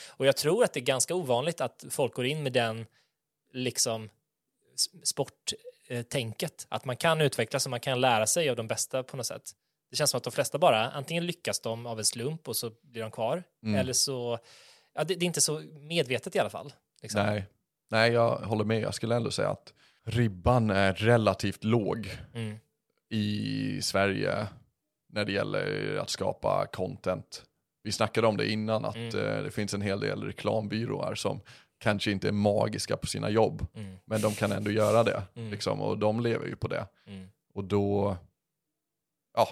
[0.08, 2.86] Och jag tror att det är ganska ovanligt att folk går in med den
[3.52, 4.10] liksom
[5.04, 6.66] sporttänket.
[6.68, 9.50] Att man kan utvecklas och man kan lära sig av de bästa på något sätt.
[9.90, 12.70] Det känns som att de flesta bara, antingen lyckas de av en slump och så
[12.82, 13.80] blir de kvar, Mm.
[13.80, 14.38] eller så,
[14.94, 16.72] ja det, det är inte så medvetet i alla fall.
[17.02, 17.26] Liksom.
[17.26, 17.44] Nej.
[17.90, 18.80] Nej, jag håller med.
[18.80, 19.72] Jag skulle ändå säga att
[20.04, 22.58] ribban är relativt låg Mm.
[23.10, 24.46] I Sverige
[25.12, 27.44] när det gäller att skapa content.
[27.82, 29.16] Vi snackade om det innan, att Mm.
[29.16, 31.40] eh, det finns en hel del reklambyråer som
[31.78, 33.96] kanske inte är magiska på sina jobb, Mm.
[34.04, 35.22] men de kan ändå göra det.
[35.34, 35.50] Mm.
[35.50, 36.86] Liksom, och de lever ju på det.
[37.06, 37.28] Mm.
[37.54, 38.16] Och då
[39.36, 39.48] ja,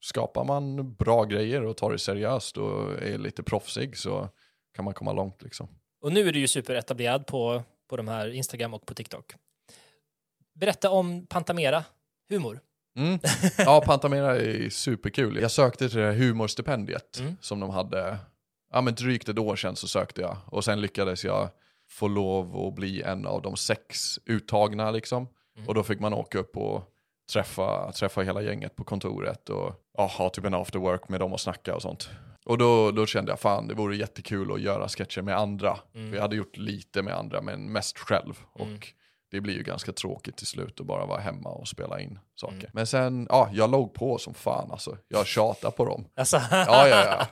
[0.00, 4.28] skapar man bra grejer och tar det seriöst och är lite proffsig så
[4.74, 5.42] kan man komma långt.
[5.42, 5.68] Liksom.
[6.00, 9.34] Och nu är du ju superetablerad på, på de här Instagram och på TikTok.
[10.54, 11.84] Berätta om Pantamera
[12.28, 12.60] humor.
[13.00, 13.18] Mm.
[13.58, 15.38] Ja, Pantamera är superkul.
[15.42, 17.36] Jag sökte till det här humorstipendiet Mm.
[17.40, 18.16] som de hade,
[18.72, 20.36] ja men drygt ett år sedan så sökte jag.
[20.46, 21.48] Och sen lyckades jag
[21.90, 25.28] få lov att bli en av de sex uttagna liksom.
[25.56, 25.68] Mm.
[25.68, 26.82] Och då fick man åka upp och
[27.32, 31.32] träffa, träffa hela gänget på kontoret och ja, ha typ en after work med dem
[31.32, 32.10] och snacka och sånt.
[32.44, 35.78] Och då, då kände jag fan det vore jättekul att göra sketcher med andra.
[35.94, 36.08] Mm.
[36.10, 38.34] För jag hade gjort lite med andra men mest själv.
[38.52, 38.92] Och
[39.30, 42.56] det blir ju ganska tråkigt till slut att bara vara hemma och spela in saker.
[42.56, 42.70] Mm.
[42.72, 44.96] Men sen, ja, jag låg på som fan alltså.
[45.08, 46.04] Jag tjatade på dem.
[46.16, 47.26] Alltså, Ja, ja, ja.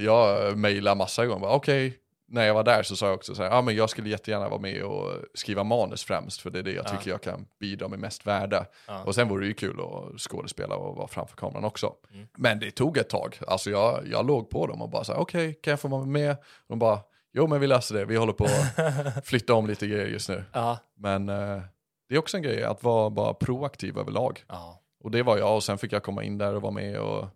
[0.00, 1.96] Jag mejlade massa gånger, okej.
[2.32, 4.48] När jag var där så sa jag också så här, ja men jag skulle jättegärna
[4.48, 6.88] vara med och skriva manus främst, för det är det jag Ja.
[6.90, 8.66] tycker jag kan bidra med mest värde.
[8.86, 9.02] Ja.
[9.04, 11.94] Och sen vore det ju kul att skådespela och vara framför kameran också.
[12.14, 12.26] Mm.
[12.36, 15.20] Men det tog ett tag, alltså jag, jag låg på dem och bara så här,
[15.20, 16.36] okej, kan jag få vara med?
[16.68, 16.98] De bara,
[17.32, 20.44] jo men vi löser det, vi håller på att flytta om lite grejer just nu.
[20.52, 21.62] ja, Men eh,
[22.08, 24.44] det är också en grej att vara bara proaktiv överlag.
[24.48, 24.76] ja.
[25.04, 27.26] Och det var jag och sen fick jag komma in där och vara med och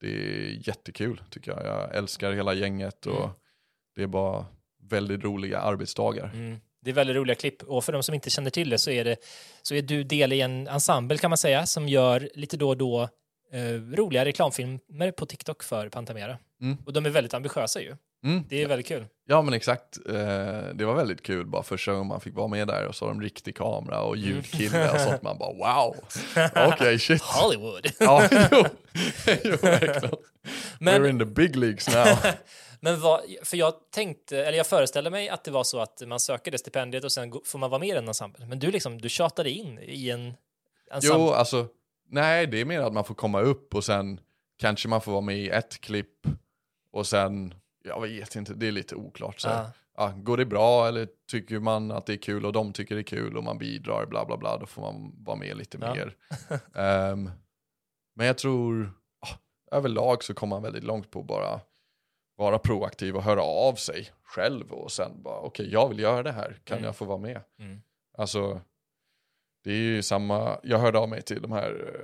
[0.00, 1.66] det är jättekul tycker jag.
[1.66, 3.30] Jag älskar hela gänget och Mm.
[3.96, 4.46] det är bara
[4.82, 6.30] väldigt roliga arbetsdagar.
[6.34, 6.60] Mm.
[6.82, 9.04] Det är väldigt roliga klipp och för de som inte känner till det så är,
[9.04, 9.16] det,
[9.62, 12.76] så är du del i en ensemble kan man säga som gör lite då och
[12.76, 13.02] då
[13.52, 16.38] eh, roliga reklamfilmer på TikTok för Pantamera.
[16.60, 16.76] Mm.
[16.86, 17.96] Och de är väldigt ambitiösa ju.
[18.24, 18.44] Mm.
[18.48, 19.06] Det är väldigt kul.
[19.26, 20.14] Ja men exakt, eh,
[20.74, 23.12] det var väldigt kul bara första gången man fick vara med där och så har
[23.12, 25.22] de riktig kamera och ljudkille och sånt.
[25.22, 25.96] Man bara wow,
[26.72, 27.22] okej shit.
[27.22, 27.86] Hollywood.
[28.00, 28.64] Ja, jo,
[29.44, 30.14] jo verkligen.
[30.80, 32.32] Men- We're in the big leagues now.
[32.80, 36.20] Men vad, för jag tänkte, eller jag föreställer mig att det var så att man
[36.20, 38.46] söker det stipendiet och sen får man vara med i en ensemble.
[38.46, 40.34] Men du liksom, du tjatade in i en
[40.92, 41.24] ensemble.
[41.24, 41.66] Jo, alltså,
[42.08, 44.20] nej det är mer att man får komma upp och sen
[44.58, 46.26] kanske man får vara med i ett klipp
[46.92, 47.54] och sen,
[47.84, 49.40] jag vet inte, det är lite oklart.
[49.40, 49.48] Så.
[49.48, 49.70] Ja.
[49.96, 53.00] Ja, går det bra eller tycker man att det är kul och de tycker det
[53.00, 55.94] är kul och man bidrar bla bla bla, då får man vara med lite Ja.
[55.94, 56.16] mer.
[56.74, 57.30] Ehm,
[58.14, 58.92] men jag tror,
[59.72, 61.60] överlag så kommer man väldigt långt på att bara
[62.36, 66.32] vara proaktiv och höra av sig själv och sen bara okej jag vill göra det
[66.32, 66.86] här, kan Mm.
[66.86, 67.40] jag få vara med?
[67.58, 67.82] Mm.
[68.18, 68.60] Alltså,
[69.64, 71.96] det är ju samma, jag hörde av mig till de här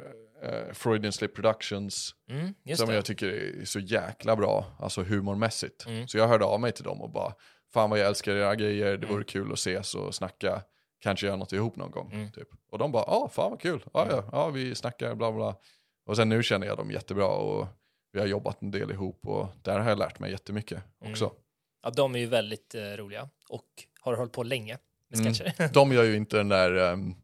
[0.45, 2.95] uh, Freudian Slip Productions Mm, som det.
[2.95, 5.87] jag tycker är så jäkla bra, alltså humormässigt.
[5.87, 6.09] Mm.
[6.09, 7.35] Så jag hörde av mig till dem och bara,
[7.73, 9.09] fan vad jag älskar era grejer, det Mm.
[9.09, 10.63] vore kul att ses och snacka,
[11.01, 12.13] kanske göra något ihop någon gång.
[12.13, 12.33] Mm.
[12.33, 12.49] Typ.
[12.71, 15.57] Och de bara, ja fan vad kul, ja, ja, ja vi snackar bla bla.
[16.07, 17.67] Och sen nu känner jag dem jättebra och
[18.13, 21.25] vi har jobbat en del ihop och där har jag lärt mig jättemycket också.
[21.25, 21.37] Mm.
[21.83, 23.65] Ja, de är ju väldigt eh, roliga och
[24.01, 24.79] har hållit på länge
[25.11, 25.35] med Mm.
[25.35, 25.69] sketcher.
[25.75, 27.17] De gör ju inte den där, um,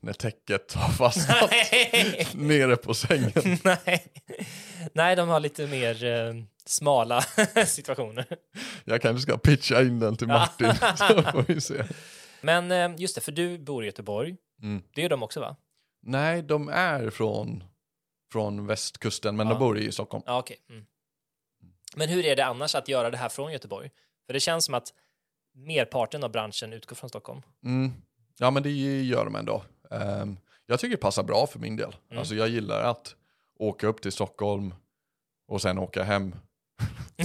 [0.00, 1.50] när täcket har fastnat
[2.34, 3.58] nere på sängen.
[3.64, 4.06] Nej.
[4.92, 6.34] Nej, de har lite mer eh,
[6.64, 7.20] smala
[7.66, 8.26] situationer.
[8.84, 11.84] Jag kanske ska pitcha in den till Martin, så får vi se.
[12.40, 14.36] Men eh, just det, för du bor i Göteborg.
[14.62, 14.82] Mm.
[14.94, 15.56] Det är de också va?
[16.02, 17.64] Nej, de är från,
[18.32, 19.52] från västkusten, men Ja.
[19.52, 20.22] de bor i Stockholm.
[20.26, 20.56] Ja, okej.
[20.70, 20.84] Mm.
[21.96, 23.90] Men hur är det annars att göra det här från Göteborg?
[24.26, 24.92] För det känns som att
[25.54, 27.42] merparten av branschen utgår från Stockholm.
[27.64, 27.92] Mm.
[28.38, 28.70] Ja, men det
[29.02, 29.64] gör de ändå.
[29.90, 31.96] Ehm, jag tycker det passar bra för min del.
[32.10, 32.18] Mm.
[32.18, 33.14] Alltså, jag gillar att
[33.58, 34.74] åka upp till Stockholm
[35.48, 36.34] och sen åka hem.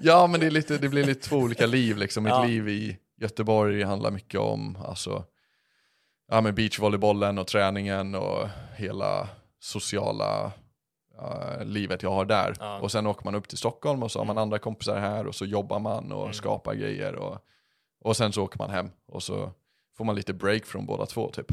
[0.00, 1.96] Ja, men det, är lite, det blir lite två olika liv.
[1.96, 2.24] Liksom.
[2.24, 2.44] Mitt Ja.
[2.44, 5.24] liv i Göteborg handlar mycket om alltså,
[6.30, 9.28] ja, men beachvolleybollen och träningen och hela
[9.60, 10.52] sociala
[11.20, 12.56] eh, livet jag har där.
[12.60, 12.78] Ja.
[12.78, 14.42] Och sen åker man upp till Stockholm och så har man Mm.
[14.42, 16.32] andra kompisar här och så jobbar man och Mm.
[16.34, 17.14] skapar grejer.
[17.14, 17.38] Och,
[18.00, 19.52] och sen så åker man hem och så
[19.96, 21.46] får man lite break från båda två typ.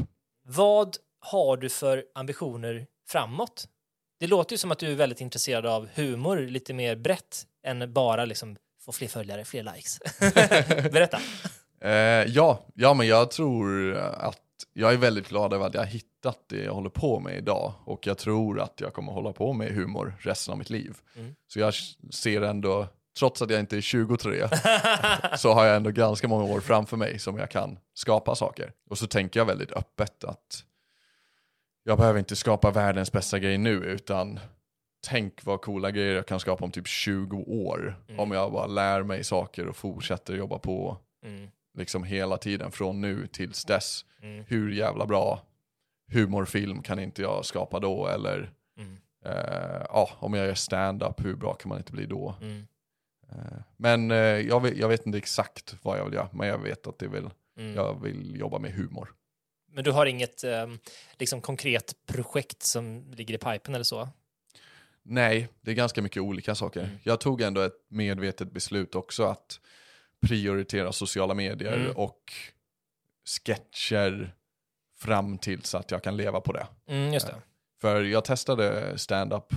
[0.46, 3.68] Vad har du för ambitioner framåt?
[4.20, 7.92] Det låter ju som att du är väldigt intresserad av humor lite mer brett än
[7.92, 9.98] bara liksom få fler följare, fler likes.
[10.92, 11.18] Berätta.
[11.80, 11.90] Eh,
[12.26, 14.40] ja, ja, men jag tror att
[14.72, 17.72] jag är väldigt glad över att jag har hittat det jag håller på med idag.
[17.84, 20.96] Och jag tror att jag kommer hålla på med humor resten av mitt liv.
[21.16, 21.34] Mm.
[21.46, 21.74] Så jag
[22.10, 22.86] ser ändå,
[23.18, 24.48] trots att jag inte är 23,
[25.38, 28.72] så har jag ändå ganska många år framför mig som jag kan skapa saker.
[28.90, 30.64] Och så tänker jag väldigt öppet att
[31.82, 34.40] jag behöver inte skapa världens bästa grej nu, utan
[35.06, 37.96] tänk vad coola grejer jag kan skapa om typ 20 år.
[38.08, 38.20] Mm.
[38.20, 41.48] Om jag bara lär mig saker och fortsätter jobba på Mm,
[41.78, 44.04] liksom hela tiden från nu tills dess.
[44.22, 45.42] mm, Hur jävla bra
[46.12, 48.06] humorfilm kan inte jag skapa då?
[48.06, 52.34] Eller mm, eh, ja, om jag gör stand-up, hur bra kan man inte bli då?
[52.40, 52.66] mm,
[53.76, 56.86] men eh, jag, vet, jag vet inte exakt vad jag vill göra, men jag vet
[56.86, 57.74] att det vill, mm.
[57.74, 59.08] jag vill jobba med humor.
[59.72, 60.66] Men du har inget eh,
[61.18, 64.08] liksom konkret projekt som ligger i pipen eller så?
[65.02, 66.80] Nej, det är ganska mycket olika saker.
[66.80, 66.96] Mm.
[67.02, 69.60] Jag tog ändå ett medvetet beslut också att
[70.20, 71.96] prioritera sociala medier Mm.
[71.96, 72.32] och
[73.24, 74.34] sketcher
[74.98, 76.66] fram tills att jag kan leva på det.
[76.86, 77.34] Mm, just det.
[77.80, 79.54] För jag testade stand-up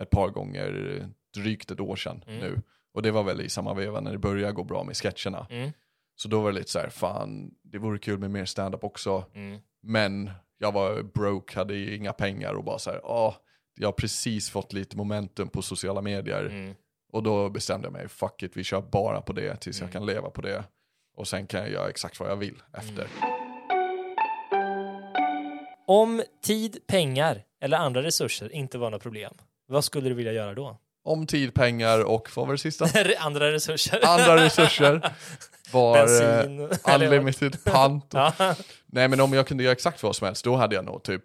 [0.00, 2.40] ett par gånger, drygt ett år sedan Mm.
[2.40, 2.62] nu.
[2.94, 5.46] Och det var väl i samma veva när det började gå bra med sketcherna.
[5.50, 5.70] Mm.
[6.16, 9.24] Så då var det lite så här, fan, det vore kul med mer stand-up också.
[9.34, 9.60] Mm.
[9.82, 13.34] Men jag var broke, hade inga pengar och bara så här, ah,
[13.74, 16.44] jag har precis fått lite momentum på sociala medier.
[16.46, 16.74] Mm.
[17.12, 19.86] Och då bestämde jag mig, fuck it, vi kör bara på det tills Mm.
[19.88, 20.64] jag kan leva på det.
[21.16, 23.08] Och sen kan jag göra exakt vad jag vill efter.
[25.86, 29.34] Om tid, pengar eller andra resurser inte var något problem,
[29.66, 30.78] vad skulle du vilja göra då?
[31.06, 32.86] Om tid, pengar och vad var det sista?
[33.18, 34.00] andra resurser?
[34.06, 35.12] Andra resurser
[35.72, 38.06] var eh, unlimited pant.
[38.12, 38.32] Ja.
[38.86, 41.22] Nej men om jag kunde göra exakt vad som helst, då hade jag nog typ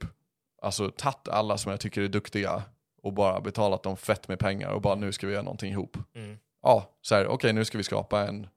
[0.61, 2.63] alltså tagit alla som jag tycker är duktiga
[3.03, 5.97] och bara betalat dem fett med pengar och bara nu ska vi göra någonting ihop.
[6.15, 6.37] Mm.
[6.61, 8.47] Ja, så här, okej nu ska vi skapa en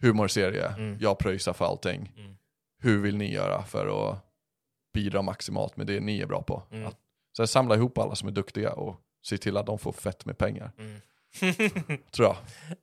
[0.00, 0.96] humorserie, Mm.
[1.00, 2.12] jag pröjsar för allting.
[2.16, 2.36] Mm.
[2.82, 4.18] Hur vill ni göra för att
[4.94, 6.62] bidra maximalt med det ni är bra på?
[6.70, 6.86] Mm.
[6.86, 6.96] Att,
[7.36, 10.24] så här, samla ihop alla som är duktiga och se till att de får fett
[10.24, 11.00] med pengar, Mm.
[12.10, 12.36] tror jag.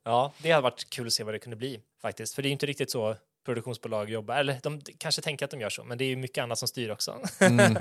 [0.04, 2.34] ja, det hade varit kul att se vad det kunde bli faktiskt.
[2.34, 4.36] För det är inte riktigt så produktionsbolag jobbar.
[4.36, 6.90] Eller de kanske tänker att de gör så, men det är mycket annat som styr
[6.90, 7.18] också.
[7.40, 7.78] Mm.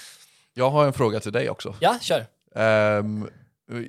[0.54, 1.74] Jag har en fråga till dig också.
[1.80, 2.26] ja, kör.
[2.54, 3.28] Ehm,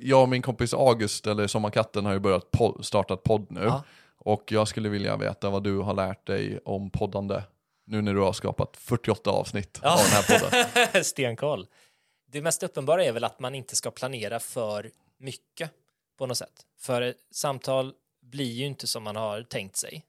[0.02, 3.60] jag och min kompis August, eller Sommarkatten, har ju börjat po- startat podd nu.
[3.64, 3.82] Ja.
[4.18, 7.42] Och jag skulle vilja veta vad du har lärt dig om poddande.
[7.86, 11.04] Nu när du har skapat 48 avsnitt av den här podden.
[11.04, 11.66] Stenkoll.
[12.32, 15.70] Det mest uppenbara är väl att man inte ska planera för mycket
[16.18, 16.66] på något sätt.
[16.78, 20.04] För samtal blir ju inte som man har tänkt sig.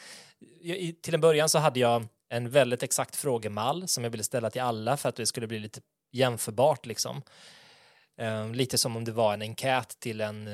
[1.02, 4.60] Till en början så hade jag en väldigt exakt frågemall som jag ville ställa till
[4.60, 5.80] alla för att det skulle bli lite
[6.12, 7.22] jämförbart liksom.
[8.16, 10.46] Ehm, lite som om det var en enkät till en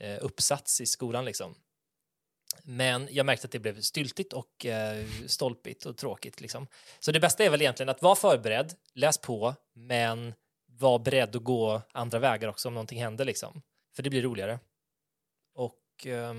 [0.00, 1.54] eh, uppsats i skolan liksom.
[2.62, 6.40] Men jag märkte att det blev styltigt och eh, stolpigt och tråkigt.
[6.40, 6.66] Liksom.
[7.00, 10.34] Så det bästa är väl egentligen att vara förberedd, läs på, men
[10.66, 13.24] var beredd att gå andra vägar också om någonting händer.
[13.24, 13.62] Liksom.
[13.96, 14.58] För det blir roligare.
[15.54, 16.34] Och eh,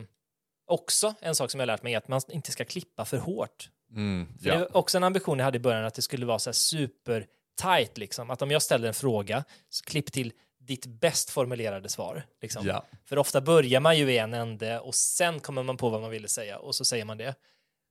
[0.65, 3.69] också en sak som jag lärt mig är att man inte ska klippa för hårt.
[3.91, 4.59] Mm, För Det ja.
[4.59, 7.27] var också en ambition jag hade i början att det skulle vara så här super
[7.61, 8.29] tight liksom.
[8.29, 10.33] Att om jag ställer en fråga, så klipp till
[10.67, 12.25] ditt bäst formulerade svar.
[12.41, 12.67] Liksom.
[12.67, 12.85] Ja.
[13.05, 16.09] För ofta börjar man ju i en ände och sen kommer man på vad man
[16.09, 17.35] ville säga och så säger man det.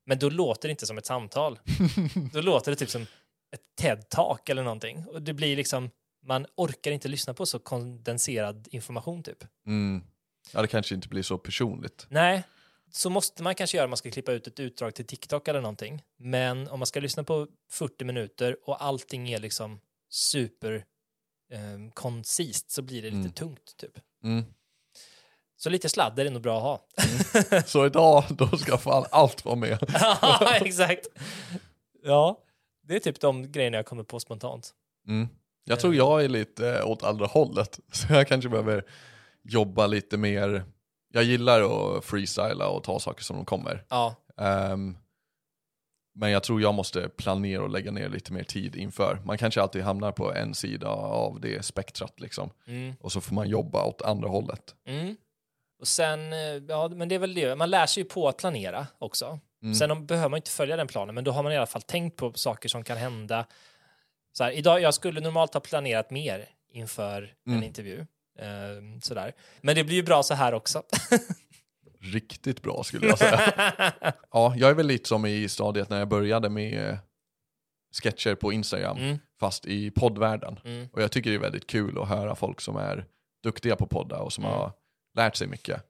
[0.06, 1.58] Men då låter det inte som ett samtal.
[2.32, 3.02] då låter det typ som
[3.52, 5.04] ett TED-talk eller någonting.
[5.06, 5.90] Och det blir liksom,
[6.26, 9.44] man orkar inte lyssna på så kondenserad information typ.
[9.66, 10.04] Mm.
[10.52, 12.06] ja, det kanske inte blir så personligt.
[12.08, 12.42] Nej,
[12.92, 15.60] så måste man kanske göra om man ska klippa ut ett utdrag till TikTok eller
[15.60, 16.02] någonting.
[16.18, 20.84] Men om man ska lyssna på 40 minuter och allting är liksom super
[21.52, 23.32] eh, koncist så blir det lite Mm.
[23.32, 23.92] tungt typ.
[24.24, 24.44] Mm.
[25.56, 27.62] Så lite sladder är nog bra att ha.
[27.66, 29.78] Så idag, då ska fan allt vara med.
[30.22, 31.06] Ja, exakt.
[32.02, 32.38] Ja,
[32.82, 34.70] det är typ de grejerna jag kommer på spontant.
[35.08, 35.28] Mm.
[35.64, 37.80] Jag tror jag är lite eh, åt andra hållet.
[37.92, 38.84] Så jag kanske behöver
[39.42, 40.64] jobba lite mer.
[41.12, 41.60] Jag gillar
[41.96, 43.84] att freestyla och ta saker som de kommer.
[43.88, 44.96] Ja, Ehm,
[46.16, 49.20] men jag tror jag måste planera och lägga ner lite mer tid inför.
[49.24, 52.50] Man kanske alltid hamnar på en sida av det spektrat liksom.
[52.66, 54.74] mm, Och så får man jobba åt andra hållet.
[54.86, 55.16] mm.
[55.80, 58.36] Och sen, eh, ja, men det är väl det, man lär sig ju på att
[58.36, 59.38] planera också.
[59.62, 59.74] Mm.
[59.74, 61.82] Sen om, behöver man inte följa den planen, men då har man i alla fall
[61.82, 63.46] tänkt på saker som kan hända.
[64.32, 67.64] Så här, idag, jag skulle normalt ha planerat mer inför en Mm.
[67.64, 68.06] intervju.
[68.38, 69.32] Eh, sådär.
[69.60, 70.82] Men det blir ju bra så här också.
[72.12, 73.52] Riktigt bra skulle jag säga.
[74.32, 76.98] ja, jag är väl lite som i stadiet när jag började med eh,
[78.02, 79.18] sketcher på Instagram, Mm.
[79.40, 80.60] fast i poddvärlden.
[80.64, 80.88] Mm.
[80.92, 83.04] Och jag tycker det är väldigt kul att höra folk som är
[83.42, 84.56] duktiga på poddar och som Mm.
[84.56, 84.72] har
[85.16, 85.82] lärt sig mycket.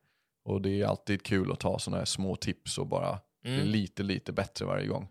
[0.45, 3.67] Och det är alltid kul att ta sådana här små tips och bara bli Mm.
[3.67, 5.09] lite, lite bättre varje gång.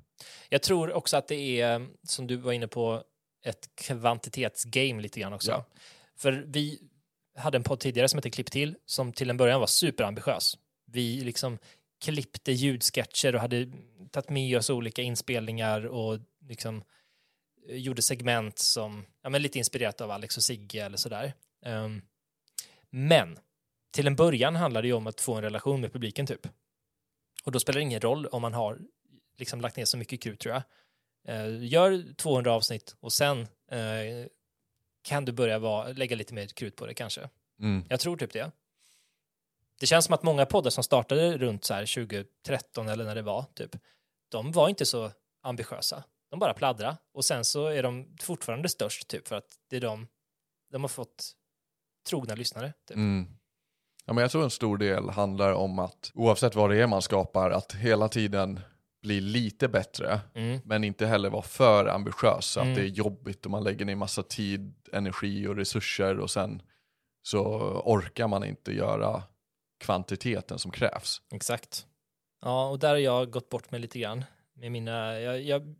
[0.49, 3.03] Jag tror också att det är, som du var inne på,
[3.45, 5.51] ett kvantitetsgame lite grann också.
[5.51, 5.65] Ja.
[6.17, 6.79] För vi
[7.37, 10.57] hade en podd tidigare som hette Klipp till, som till en början var superambitiös.
[10.95, 11.57] Vi liksom
[12.03, 13.71] klippte ljudsketcher och hade
[14.11, 16.83] tagit med oss olika inspelningar och liksom
[17.69, 21.33] eh, gjorde segment som, ja men lite inspirerat av Alex och Sigge eller sådär.
[21.65, 22.01] Ehm,
[22.89, 23.39] men
[23.91, 26.47] till en början handlar det ju om att få en relation med publiken typ.
[27.43, 28.79] Och då spelar det ingen roll om man har
[29.37, 30.63] liksom lagt ner så mycket krut tror jag.
[31.27, 33.41] Eh, gör 200 avsnitt och sen
[33.71, 34.27] eh,
[35.01, 37.29] kan du börja vara, lägga lite mer krut på det kanske.
[37.59, 37.85] Mm.
[37.89, 38.51] Jag tror typ det.
[39.79, 43.21] Det känns som att många poddar som startade runt så här 2013 eller när det
[43.21, 43.75] var typ,
[44.31, 45.11] de var inte så
[45.43, 46.03] ambitiösa.
[46.31, 49.81] De bara pladdra och sen så är de fortfarande störst typ för att det är
[49.81, 50.07] de,
[50.71, 51.31] de har fått
[52.09, 52.73] trogna lyssnare.
[52.87, 52.97] Typ.
[52.97, 53.27] Mm.
[54.05, 57.01] Ja, men jag tror en stor del handlar om att oavsett vad det är man
[57.01, 58.59] skapar, att hela tiden
[59.01, 60.59] bli lite bättre, Mm.
[60.65, 62.71] men inte heller vara för ambitiös så Mm.
[62.71, 66.61] att det är jobbigt och man lägger ner massa tid, energi och resurser och sen
[67.21, 67.43] så
[67.85, 69.23] orkar man inte göra
[69.77, 71.21] kvantiteten som krävs.
[71.33, 71.85] Exakt.
[72.41, 74.25] Ja, och där har jag gått bort mig lite grann.
[74.53, 75.75] Med mina, jag, jag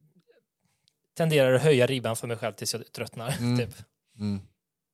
[1.18, 3.36] tenderar att höja ribban för mig själv tills jag tröttnar.
[3.39, 3.58] Mm.
[3.58, 3.76] Typ.
[4.20, 4.41] Mm.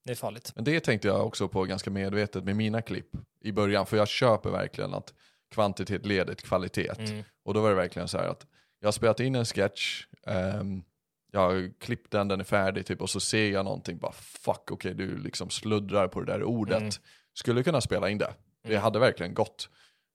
[0.05, 0.51] Det är farligt.
[0.55, 3.09] Men det tänkte jag också på ganska medvetet med mina klipp
[3.41, 5.13] i början, för jag köper verkligen att
[5.51, 6.91] kvantitet leder till kvalitet.
[6.97, 7.23] Mm.
[7.43, 8.47] Och då var det verkligen så här att
[8.79, 10.83] jag har spelat in en sketch, ehm,
[11.31, 14.71] jag har klippt den, den är färdig typ, och så ser jag någonting, bara fuck,
[14.71, 16.77] okej du liksom sluddrar på det där ordet.
[16.77, 16.91] Mm.
[17.33, 18.33] Skulle kunna spela in det.
[18.63, 19.69] Det hade verkligen gått.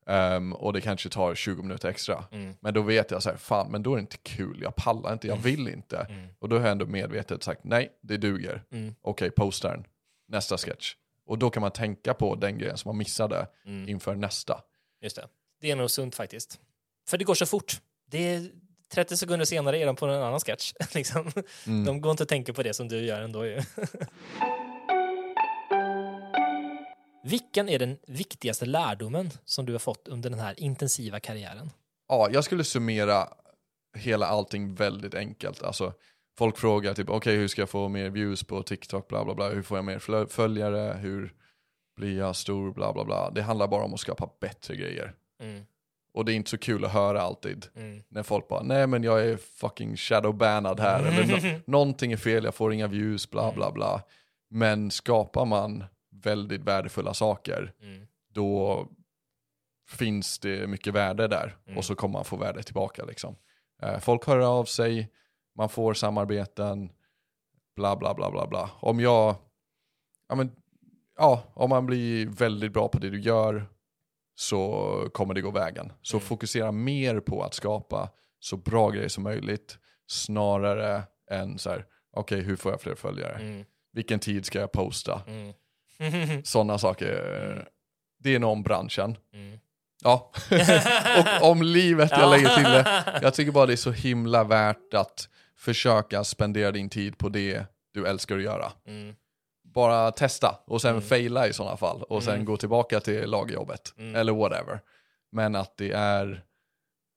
[0.06, 2.24] Ehm, och det kanske tar 20 minuter extra.
[2.32, 2.54] Mm.
[2.60, 5.12] Men då vet jag så här, fan men då är det inte kul, jag pallar
[5.12, 5.98] inte, jag vill inte.
[6.10, 6.28] Mm.
[6.38, 8.62] Och då har jag ändå medvetet sagt, nej det duger.
[8.70, 8.94] Mm.
[9.02, 9.84] Okej, posta den.
[10.28, 10.94] Nästa sketch.
[11.26, 13.88] Och då kan man tänka på den grejen som man missade Mm.
[13.88, 14.60] inför nästa.
[15.02, 15.28] Just det.
[15.60, 16.60] Det är nog sunt faktiskt.
[17.08, 17.80] För det går så fort.
[18.10, 18.50] Det är
[18.92, 20.72] 30 sekunder senare är de på en annan sketch.
[20.94, 21.30] liksom.
[21.66, 21.84] Mm.
[21.84, 23.62] De går inte att tänka på det som du gör ändå ju.
[27.26, 31.70] Vilken är den viktigaste lärdomen som du har fått under den här intensiva karriären?
[32.08, 33.28] Ja, jag skulle summera
[33.98, 35.62] hela allting väldigt enkelt.
[35.62, 35.92] Alltså,
[36.38, 39.48] folk frågar typ, okej hur ska jag få mer views på TikTok, bla bla bla,
[39.48, 41.32] hur får jag mer följare, hur
[41.96, 43.30] blir jag stor, bla bla bla.
[43.30, 45.14] Det handlar bara om att skapa bättre grejer.
[45.42, 45.64] Mm.
[46.14, 47.66] Och det är inte så kul att höra alltid.
[47.76, 48.02] Mm.
[48.08, 52.44] När folk bara, nej men jag är fucking shadowbannad här, eller nå- någonting är fel,
[52.44, 54.02] jag får inga views, bla bla bla.
[54.50, 55.84] Men skapar man
[56.22, 58.06] väldigt värdefulla saker, Mm.
[58.30, 58.86] då
[59.88, 61.56] finns det mycket värde där.
[61.66, 61.78] Mm.
[61.78, 63.36] Och så kommer man få värde tillbaka liksom.
[63.82, 65.12] Eh, folk hör av sig,
[65.56, 66.92] man får samarbeten,
[67.76, 68.70] bla bla bla bla bla.
[68.80, 69.36] Om jag,
[70.28, 70.52] ja men,
[71.16, 73.66] ja, om man blir väldigt bra på det du gör
[74.34, 75.92] så kommer det gå vägen.
[76.02, 76.26] Så Mm.
[76.26, 82.40] fokusera mer på att skapa så bra grejer som möjligt snarare än så här, okej
[82.42, 83.34] hur får jag fler följare?
[83.38, 83.64] Mm.
[83.92, 85.22] Vilken tid ska jag posta?
[85.98, 86.44] Mm.
[86.44, 87.68] Sådana saker.
[88.18, 89.16] Det är nog om branschen.
[89.34, 89.58] Mm.
[90.04, 90.30] Ja,
[91.40, 93.18] och om livet, jag lägger till det.
[93.22, 97.64] Jag tycker bara det är så himla värt att försöka spendera din tid på det
[97.94, 98.72] du älskar att göra.
[98.86, 99.14] Mm.
[99.74, 101.02] Bara testa och sen Mm.
[101.02, 102.44] faila i sådana fall och sen Mm.
[102.46, 104.14] gå tillbaka till lagjobbet Mm.
[104.16, 104.80] eller whatever.
[105.32, 106.42] Men att det är,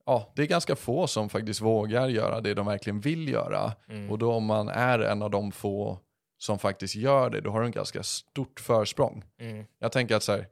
[0.06, 3.72] ja, det är ganska få som faktiskt vågar göra det de verkligen vill göra.
[3.90, 4.12] Mm.
[4.12, 6.00] Och då om man är en av de få
[6.40, 9.24] som faktiskt gör det, då har du en ganska stort försprång.
[9.40, 9.66] Mm.
[9.80, 10.48] Jag tänker att så här,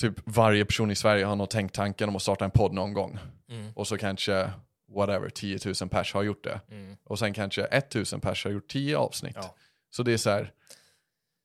[0.00, 2.92] typ varje person i Sverige har nog tänkt tanken om att starta en podd någon
[2.92, 3.18] gång.
[3.48, 3.72] Mm.
[3.76, 4.50] Och så kanske,
[4.94, 6.60] whatever, 10 000 pers har gjort det.
[6.70, 6.96] Mm.
[7.04, 9.36] Och sen kanske 1 000 pers har gjort 10 avsnitt.
[9.36, 9.54] Ja.
[9.90, 10.52] Så det är så här,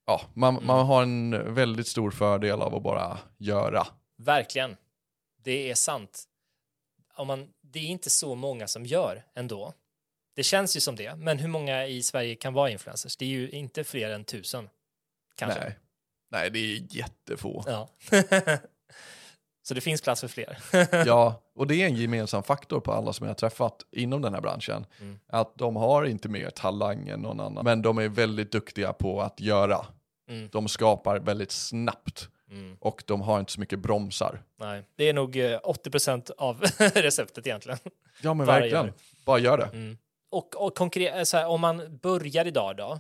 [0.06, 3.88] ja, man, man har en väldigt stor fördel av att bara göra.
[4.18, 4.78] Verkligen.
[5.43, 6.24] Det är sant.
[7.16, 9.74] Om man, det är inte så många som gör ändå.
[10.40, 13.18] Det känns ju som det, men hur många i Sverige kan vara influencers?
[13.18, 14.70] Det är ju inte fler än tusen.
[15.36, 15.60] Kanske.
[15.60, 15.78] Nej.
[16.32, 17.64] Nej, det är jättefå.
[17.68, 17.90] Ja.
[19.68, 20.58] så det finns plats för fler.
[21.06, 24.34] ja, och det är en gemensam faktor på alla som jag har träffat inom den
[24.34, 24.86] här branschen.
[25.02, 25.20] Mm.
[25.28, 29.22] Att de har inte mer talang än någon annan, men de är väldigt duktiga på
[29.22, 29.86] att göra.
[30.30, 30.50] Mm.
[30.52, 32.78] De skapar väldigt snabbt Mm.
[32.80, 34.44] och de har inte så mycket bromsar.
[34.60, 37.80] Nej, det är nog eh, 80% av receptet egentligen.
[38.22, 38.94] Ja men Bara verkligen, gör.
[39.26, 39.96] bara gör det.
[40.32, 43.00] Och, och konkret, så här, om man börjar idag då,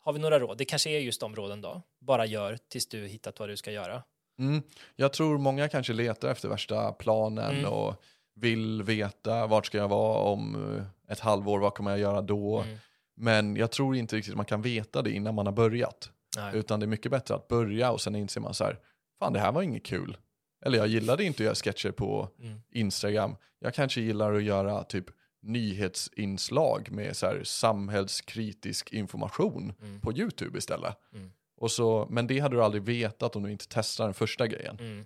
[0.00, 0.58] har vi några råd?
[0.58, 1.82] Det kanske är just områden då.
[2.00, 4.02] Bara gör tills du hittat vad du ska göra.
[4.38, 4.62] Mm.
[4.96, 7.72] Jag tror många kanske letar efter värsta planen Mm.
[7.72, 7.94] och
[8.34, 12.58] vill veta vart ska jag vara om eh, ett halvår, vad kommer jag göra då?
[12.60, 12.78] Mm.
[13.16, 16.10] Men jag tror inte riktigt man kan veta det innan man har börjat.
[16.36, 16.56] Nej.
[16.56, 18.78] Utan det är mycket bättre att börja och sen inser man så här,
[19.18, 20.16] fan det här var inget kul.
[20.64, 22.60] Eller jag gillade inte att göra sketcher på Mm.
[22.70, 23.36] Instagram.
[23.58, 25.04] Jag kanske gillar att göra typ
[25.42, 30.00] nyhetsinslag med så här samhällskritisk information Mm.
[30.00, 30.94] på YouTube istället.
[31.14, 31.30] Mm.
[31.56, 34.76] Och så, men det hade du aldrig vetat om du inte testar den första grejen.
[34.80, 35.04] Mm.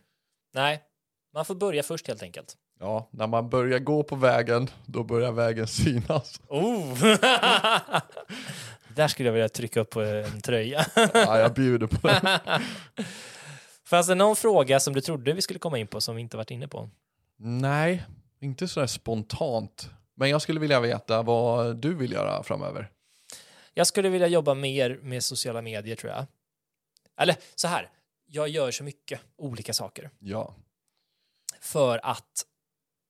[0.55, 0.83] Nej,
[1.35, 2.57] man får börja först helt enkelt.
[2.81, 6.41] Ja, när man börjar gå på vägen, då börjar vägen synas.
[6.49, 6.99] Oh!
[8.95, 10.87] Där skulle jag vilja trycka upp på en tröja.
[11.15, 12.41] Ja, jag bjuder på det.
[13.85, 16.37] Fanns det någon fråga som du trodde vi skulle komma in på som vi inte
[16.37, 16.91] varit inne på?
[17.39, 18.05] Nej,
[18.41, 19.91] inte sådär spontant.
[20.17, 22.91] Men jag skulle vilja veta vad du vill göra framöver.
[23.75, 26.27] Jag skulle vilja jobba mer med sociala medier tror jag.
[27.17, 27.91] Eller så här,
[28.27, 30.55] jag gör så mycket olika saker Ja.
[31.61, 32.47] för att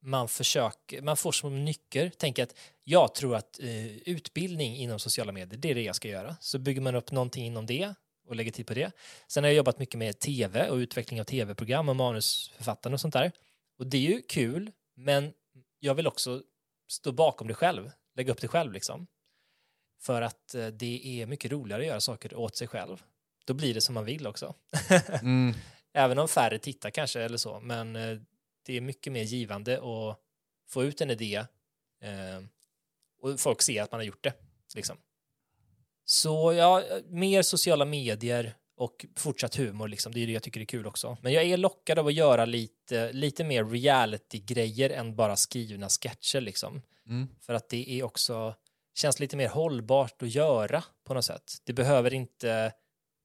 [0.03, 2.55] man försöker, man får som nyckel, tänker att
[2.85, 6.37] jag tror att eh, utbildning inom sociala medier, det är det jag ska göra.
[6.41, 7.95] Så bygger man upp någonting inom det
[8.29, 8.93] och lägger tid på det.
[9.27, 13.15] Sen har jag jobbat mycket med tv och utveckling av tv-program och manusförfattande och sånt
[13.15, 13.33] där.
[13.79, 15.33] Och det är ju kul, men
[15.81, 16.43] jag vill också
[16.87, 19.07] stå bakom det själv, lägga upp det själv liksom.
[20.01, 23.03] För att eh, det är mycket roligare att göra saker åt sig själv.
[23.45, 24.55] Då blir det som man vill också.
[25.23, 25.55] Mm.
[25.93, 28.19] Även om färre tittar kanske eller så, men eh,
[28.67, 30.19] det är mycket mer givande att
[30.69, 31.37] få ut en idé
[32.03, 32.43] eh,
[33.21, 34.33] och folk ser att man har gjort det.
[34.75, 34.97] Liksom.
[36.05, 40.13] Så ja, mer sociala medier och fortsatt humor, liksom.
[40.15, 41.17] det är det jag tycker är kul också.
[41.23, 46.41] Men jag är lockad av att göra lite, lite mer reality-grejer än bara skrivna sketcher.
[46.41, 46.83] Liksom.
[47.07, 47.29] Mm.
[47.41, 48.55] För att det är också,
[48.95, 51.53] känns lite mer hållbart att göra på något sätt.
[51.65, 52.73] Det behöver inte,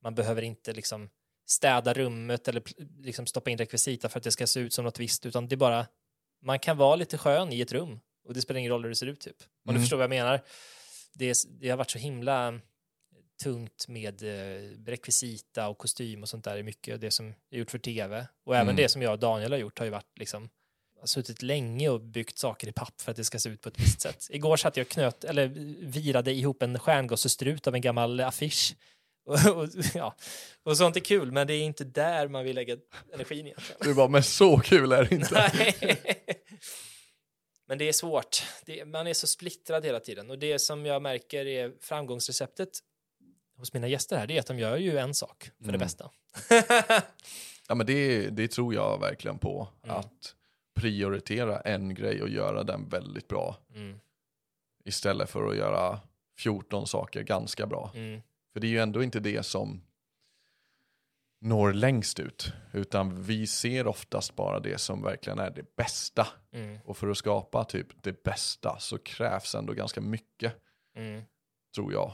[0.04, 1.10] man behöver inte liksom
[1.46, 2.64] städa rummet eller
[3.04, 5.56] liksom stoppa in rekvisita för att det ska se ut som något visst, utan det
[5.56, 5.86] är bara,
[6.42, 8.96] man kan vara lite skön i ett rum och det spelar ingen roll hur det
[8.96, 9.36] ser ut typ.
[9.42, 9.76] Om Mm.
[9.76, 10.42] du förstår vad jag menar.
[11.14, 12.60] Det, det har varit så himla
[13.44, 17.58] tungt med eh, rekvisita och kostym och sånt där i mycket av det som är
[17.58, 18.28] gjort för tv.
[18.46, 18.76] Och även Mm.
[18.76, 20.50] det som jag och Daniel har gjort har ju varit liksom
[21.04, 23.80] suttit länge och byggt saker i papp för att det ska se ut på ett
[23.80, 24.28] visst sätt.
[24.30, 25.48] Igår satt jag och knöt, eller
[25.86, 28.76] virade ihop en stjärngossestrut av en gammal affisch.
[29.26, 30.16] Och, och, ja.
[30.64, 32.78] och sånt är kul, men det är inte där man vill lägga
[33.14, 33.78] energin egentligen.
[33.82, 35.52] Du bara, men så kul är det inte.
[37.68, 38.44] Men det är svårt.
[38.66, 40.30] Det, man är så splittrad hela tiden.
[40.30, 42.70] Och det som jag märker är framgångsreceptet
[43.62, 45.80] hos mina gäster här, det är att de gör ju en sak för det Mm.
[45.80, 46.10] bästa.
[47.68, 49.68] Ja, men det, det tror jag verkligen på.
[49.84, 49.96] Mm.
[49.96, 50.36] Att
[50.76, 53.58] prioritera en grej och göra den väldigt bra.
[53.76, 54.00] Mm.
[54.86, 56.00] Istället för att göra
[56.38, 57.92] 14 saker ganska bra.
[57.96, 58.22] Mm.
[58.54, 59.82] För det är ju ändå inte det som
[61.42, 62.54] når längst ut.
[62.74, 66.28] Utan vi ser oftast bara det som verkligen är det bästa.
[66.52, 66.80] Mm.
[66.86, 70.54] Och för att skapa typ det bästa så krävs ändå ganska mycket,
[70.96, 71.22] Mm.
[71.76, 72.12] tror jag.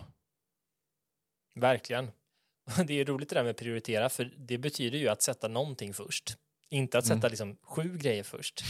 [1.59, 2.11] Verkligen.
[2.87, 6.35] Det är roligt det där med prioritera, för det betyder ju att sätta någonting först.
[6.69, 7.17] Inte att Mm.
[7.17, 8.63] sätta liksom sju grejer först,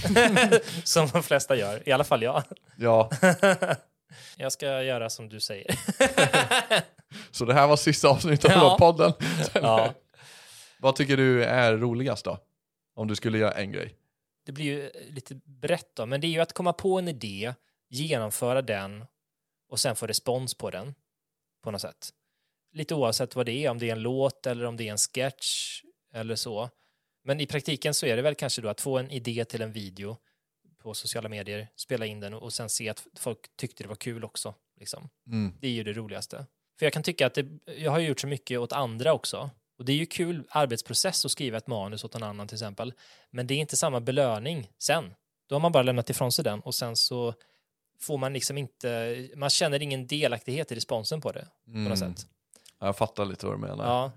[0.87, 2.43] som de flesta gör, i alla fall jag.
[2.77, 3.09] Ja,
[4.37, 5.75] Jag ska göra som du säger.
[7.31, 8.71] så det här var sista avsnittet Ja.
[8.73, 9.13] av podden.
[9.53, 9.93] ja.
[10.79, 12.39] Vad tycker du är roligast då?
[12.95, 13.95] Om du skulle göra en grej.
[14.45, 17.53] Det blir ju lite brett då, men det är ju att komma på en idé,
[17.89, 19.05] genomföra den
[19.69, 20.95] och sen få respons på den
[21.63, 22.09] på något sätt.
[22.77, 24.97] Lite oavsett vad det är, om det är en låt eller om det är en
[24.97, 25.81] sketch
[26.13, 26.69] eller så.
[27.23, 29.71] Men i praktiken så är det väl kanske då att få en idé till en
[29.71, 30.17] video
[30.81, 34.23] på sociala medier, spela in den och sen se att folk tyckte det var kul
[34.23, 34.53] också.
[34.79, 35.09] Liksom.
[35.27, 35.53] Mm.
[35.59, 36.45] Det är ju det roligaste.
[36.79, 37.47] För jag kan tycka att det,
[37.77, 39.49] jag har gjort så mycket åt andra också.
[39.77, 42.93] Och det är ju kul arbetsprocess att skriva ett manus åt en annan till exempel.
[43.31, 45.13] Men det är inte samma belöning sen.
[45.47, 47.33] Då har man bara lämnat ifrån sig den och sen så
[47.99, 52.15] får man liksom inte, man känner ingen delaktighet i responsen på det på något Mm.
[52.15, 52.27] sätt.
[52.79, 53.85] Jag fattar lite vad du menar.
[53.85, 54.11] Ja.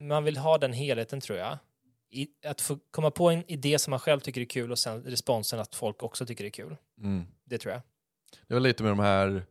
[0.00, 1.58] Man vill ha den helheten tror jag.
[2.10, 5.02] I, att få komma på en idé som man själv tycker är kul och sen
[5.02, 6.76] responsen att folk också tycker det är kul.
[6.98, 7.26] Mm.
[7.44, 7.82] Det tror jag.
[8.48, 9.46] Det var lite med de här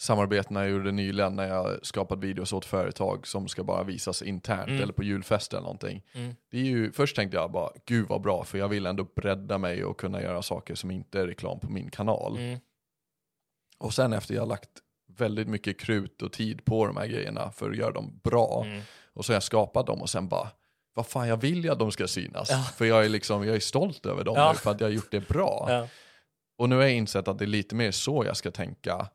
[0.00, 4.68] samarbetena jag gjorde nyligen när jag skapat videos åt företag som ska bara visas internt
[4.68, 4.82] Mm.
[4.82, 6.04] eller på julfest eller någonting.
[6.12, 6.34] Mm.
[6.50, 9.58] Det är ju, först tänkte jag bara, gud vad bra, för jag vill ändå bredda
[9.58, 12.36] mig och kunna göra saker som inte är reklam på min kanal.
[12.36, 12.58] Mm.
[13.78, 14.70] Och sen efter jag lagt
[15.20, 18.80] väldigt mycket krut och tid på de här grejerna för att göra dem bra, Mm.
[19.14, 20.48] och så har jag skapat dem och sen bara,
[20.94, 22.50] vad fan jag vill ju att de ska synas.
[22.50, 22.62] Ja.
[22.62, 24.52] För jag är, liksom, jag är stolt över dem Ja.
[24.52, 25.66] nu för att jag har gjort det bra.
[25.68, 25.88] Ja.
[26.58, 29.08] Och nu har jag insett att det är lite mer så jag ska tänka.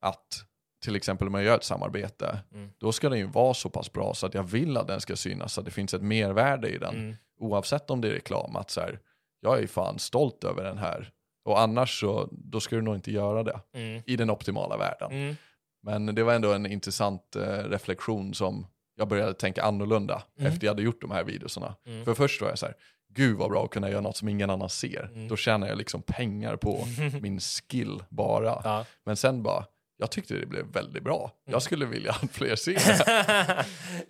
[0.00, 0.44] Att
[0.84, 2.70] till exempel om jag gör ett samarbete, Mm.
[2.78, 5.16] då ska den ju vara så pass bra så att jag vill att den ska
[5.16, 6.94] synas, så att det finns ett mervärde i den.
[6.94, 7.16] Mm.
[7.40, 8.98] Oavsett om det är reklam, att så här,
[9.40, 11.10] jag är ju fan stolt över den här.
[11.46, 13.60] Och annars så, då ska du nog inte göra det.
[13.74, 14.02] Mm.
[14.06, 15.10] I den optimala världen.
[15.12, 15.36] Mm.
[15.82, 18.66] Men det var ändå en intressant eh, reflektion som
[18.96, 20.52] jag började tänka annorlunda Mm.
[20.52, 21.74] efter jag hade gjort de här videorna.
[21.86, 22.04] Mm.
[22.04, 22.74] För först var jag så här,
[23.14, 25.10] gud vad bra att kunna göra något som ingen annan ser.
[25.14, 25.28] Mm.
[25.28, 26.84] Då tjänar jag liksom pengar på
[27.20, 28.60] min skill bara.
[28.64, 28.84] Ja.
[29.04, 29.64] Men sen bara,
[29.96, 31.18] jag tyckte det blev väldigt bra.
[31.46, 31.52] Mm.
[31.52, 33.64] Jag skulle vilja att fler ser det.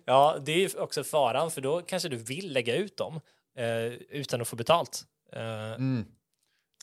[0.05, 3.19] ja, det är ju också faran, för då kanske du vill lägga ut dem
[3.57, 5.03] eh, utan att få betalt.
[5.33, 5.41] Eh,
[5.73, 6.05] Mm.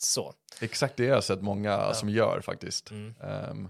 [0.01, 0.33] Så.
[0.61, 2.91] Exakt det har jag sett många som gör faktiskt.
[2.91, 3.15] Mm.
[3.21, 3.69] Ehm,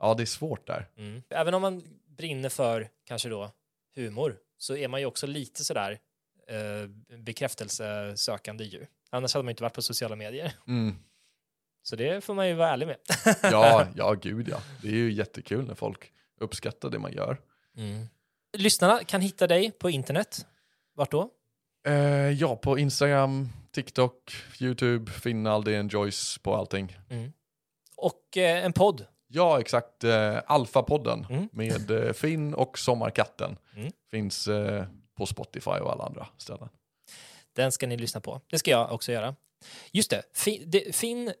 [0.00, 0.88] ja, det är svårt där.
[0.96, 1.22] Mm.
[1.28, 3.50] Även om man brinner för kanske då
[3.94, 5.98] humor så är man ju också lite sådär
[6.48, 8.86] eh, bekräftelsesökande ju.
[9.10, 10.52] Annars hade man inte varit på sociala medier.
[10.66, 10.98] Mm.
[11.82, 12.96] Så det får man ju vara ärlig med.
[13.42, 14.62] Ja, ja, gud ja.
[14.82, 17.40] Det är ju jättekul när folk uppskattar det man gör.
[17.76, 18.06] Mm.
[18.52, 20.46] Lyssnarna kan hitta dig på internet.
[20.94, 21.30] Vart då?
[21.86, 26.96] Eh, ja, på Instagram, TikTok, YouTube, finna Aldén Joyce på allting.
[27.96, 29.06] Och eh, en podd.
[29.28, 30.04] Ja, exakt.
[30.04, 31.48] Eh, Alfa-podden Mm.
[31.52, 33.56] med eh, Finn och Sommarkatten.
[33.76, 33.92] Mm.
[34.10, 34.48] Finns
[35.16, 36.68] på Spotify och alla andra ställen.
[37.52, 38.40] Den ska ni lyssna på.
[38.50, 39.34] Det ska jag också göra.
[39.92, 41.32] Just det, Fin, det, Finn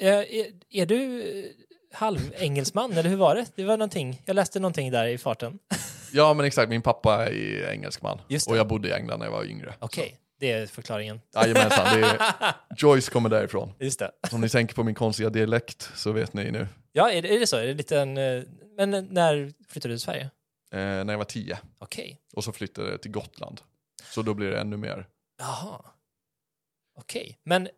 [0.00, 0.26] är,
[0.70, 1.22] är du
[1.92, 3.46] halvengelsman, eller hur var det?
[3.54, 5.58] Det var någonting, jag läste någonting där i farten.
[6.16, 8.20] Ja men exakt, min pappa är engelsman.
[8.28, 8.50] Just det.
[8.52, 9.74] Och jag bodde i England när jag var yngre.
[9.78, 11.20] Okej, det är förklaringen.
[11.34, 13.72] Jajamensan, det är, Joyce kommer därifrån.
[13.80, 14.10] Just det.
[14.32, 16.68] Om ni tänker på min konstiga dialekt så vet ni nu.
[16.92, 17.56] Ja, är det, är det så?
[17.56, 18.42] Är det lite en, eh,
[18.76, 20.30] men när flyttade du till Sverige?
[20.72, 21.58] Eh, när jag var tio.
[21.78, 22.20] Okej.
[22.32, 23.60] Och så flyttade jag till Gotland.
[24.10, 25.06] Så då blir det ännu mer.
[25.38, 25.84] Jaha.
[26.98, 27.38] Okej.
[27.44, 27.68] Men,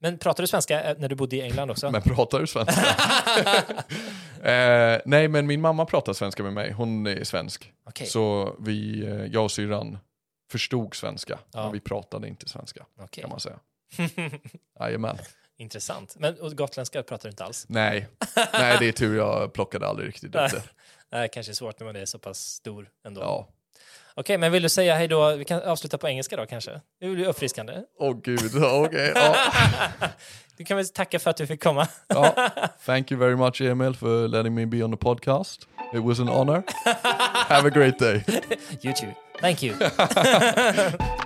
[0.00, 1.90] men pratar du svenska eh, när du bodde i England också?
[1.90, 2.82] Men pratar du svenska?
[4.52, 7.72] eh, nej men min mamma pratar svenska med mig, hon är svensk.
[7.86, 8.06] Okej.
[8.06, 9.98] Så vi, eh, jag och syrran
[10.50, 11.62] förstod svenska, Ja.
[11.62, 13.22] men vi pratade inte svenska Okej.
[13.22, 13.58] kan man säga.
[14.80, 15.18] Jajamän.
[15.58, 16.16] Intressant.
[16.18, 17.66] Men och gotländska pratar du inte alls?
[17.68, 18.08] Nej.
[18.52, 20.62] nej, det är tur jag plockade aldrig riktigt upp det.
[21.12, 23.20] Nej, kanske är svårt när man är så pass stor ändå.
[23.20, 23.48] Ja.
[24.14, 25.36] Okej, men vill du säga hej då?
[25.36, 26.80] Vi kan avsluta på engelska då kanske?
[27.00, 27.72] Det blir uppfriskande.
[27.98, 29.12] Åh gud, okej.
[29.14, 29.36] ja.
[30.56, 31.88] Du kan väl tacka för att du fick komma.
[32.08, 32.50] Ja.
[32.86, 35.68] Thank you very much Emil for letting me be on the podcast.
[35.94, 36.62] It was an honor.
[37.48, 38.24] Have a great day.
[38.82, 39.12] You too.
[39.40, 39.74] Thank you.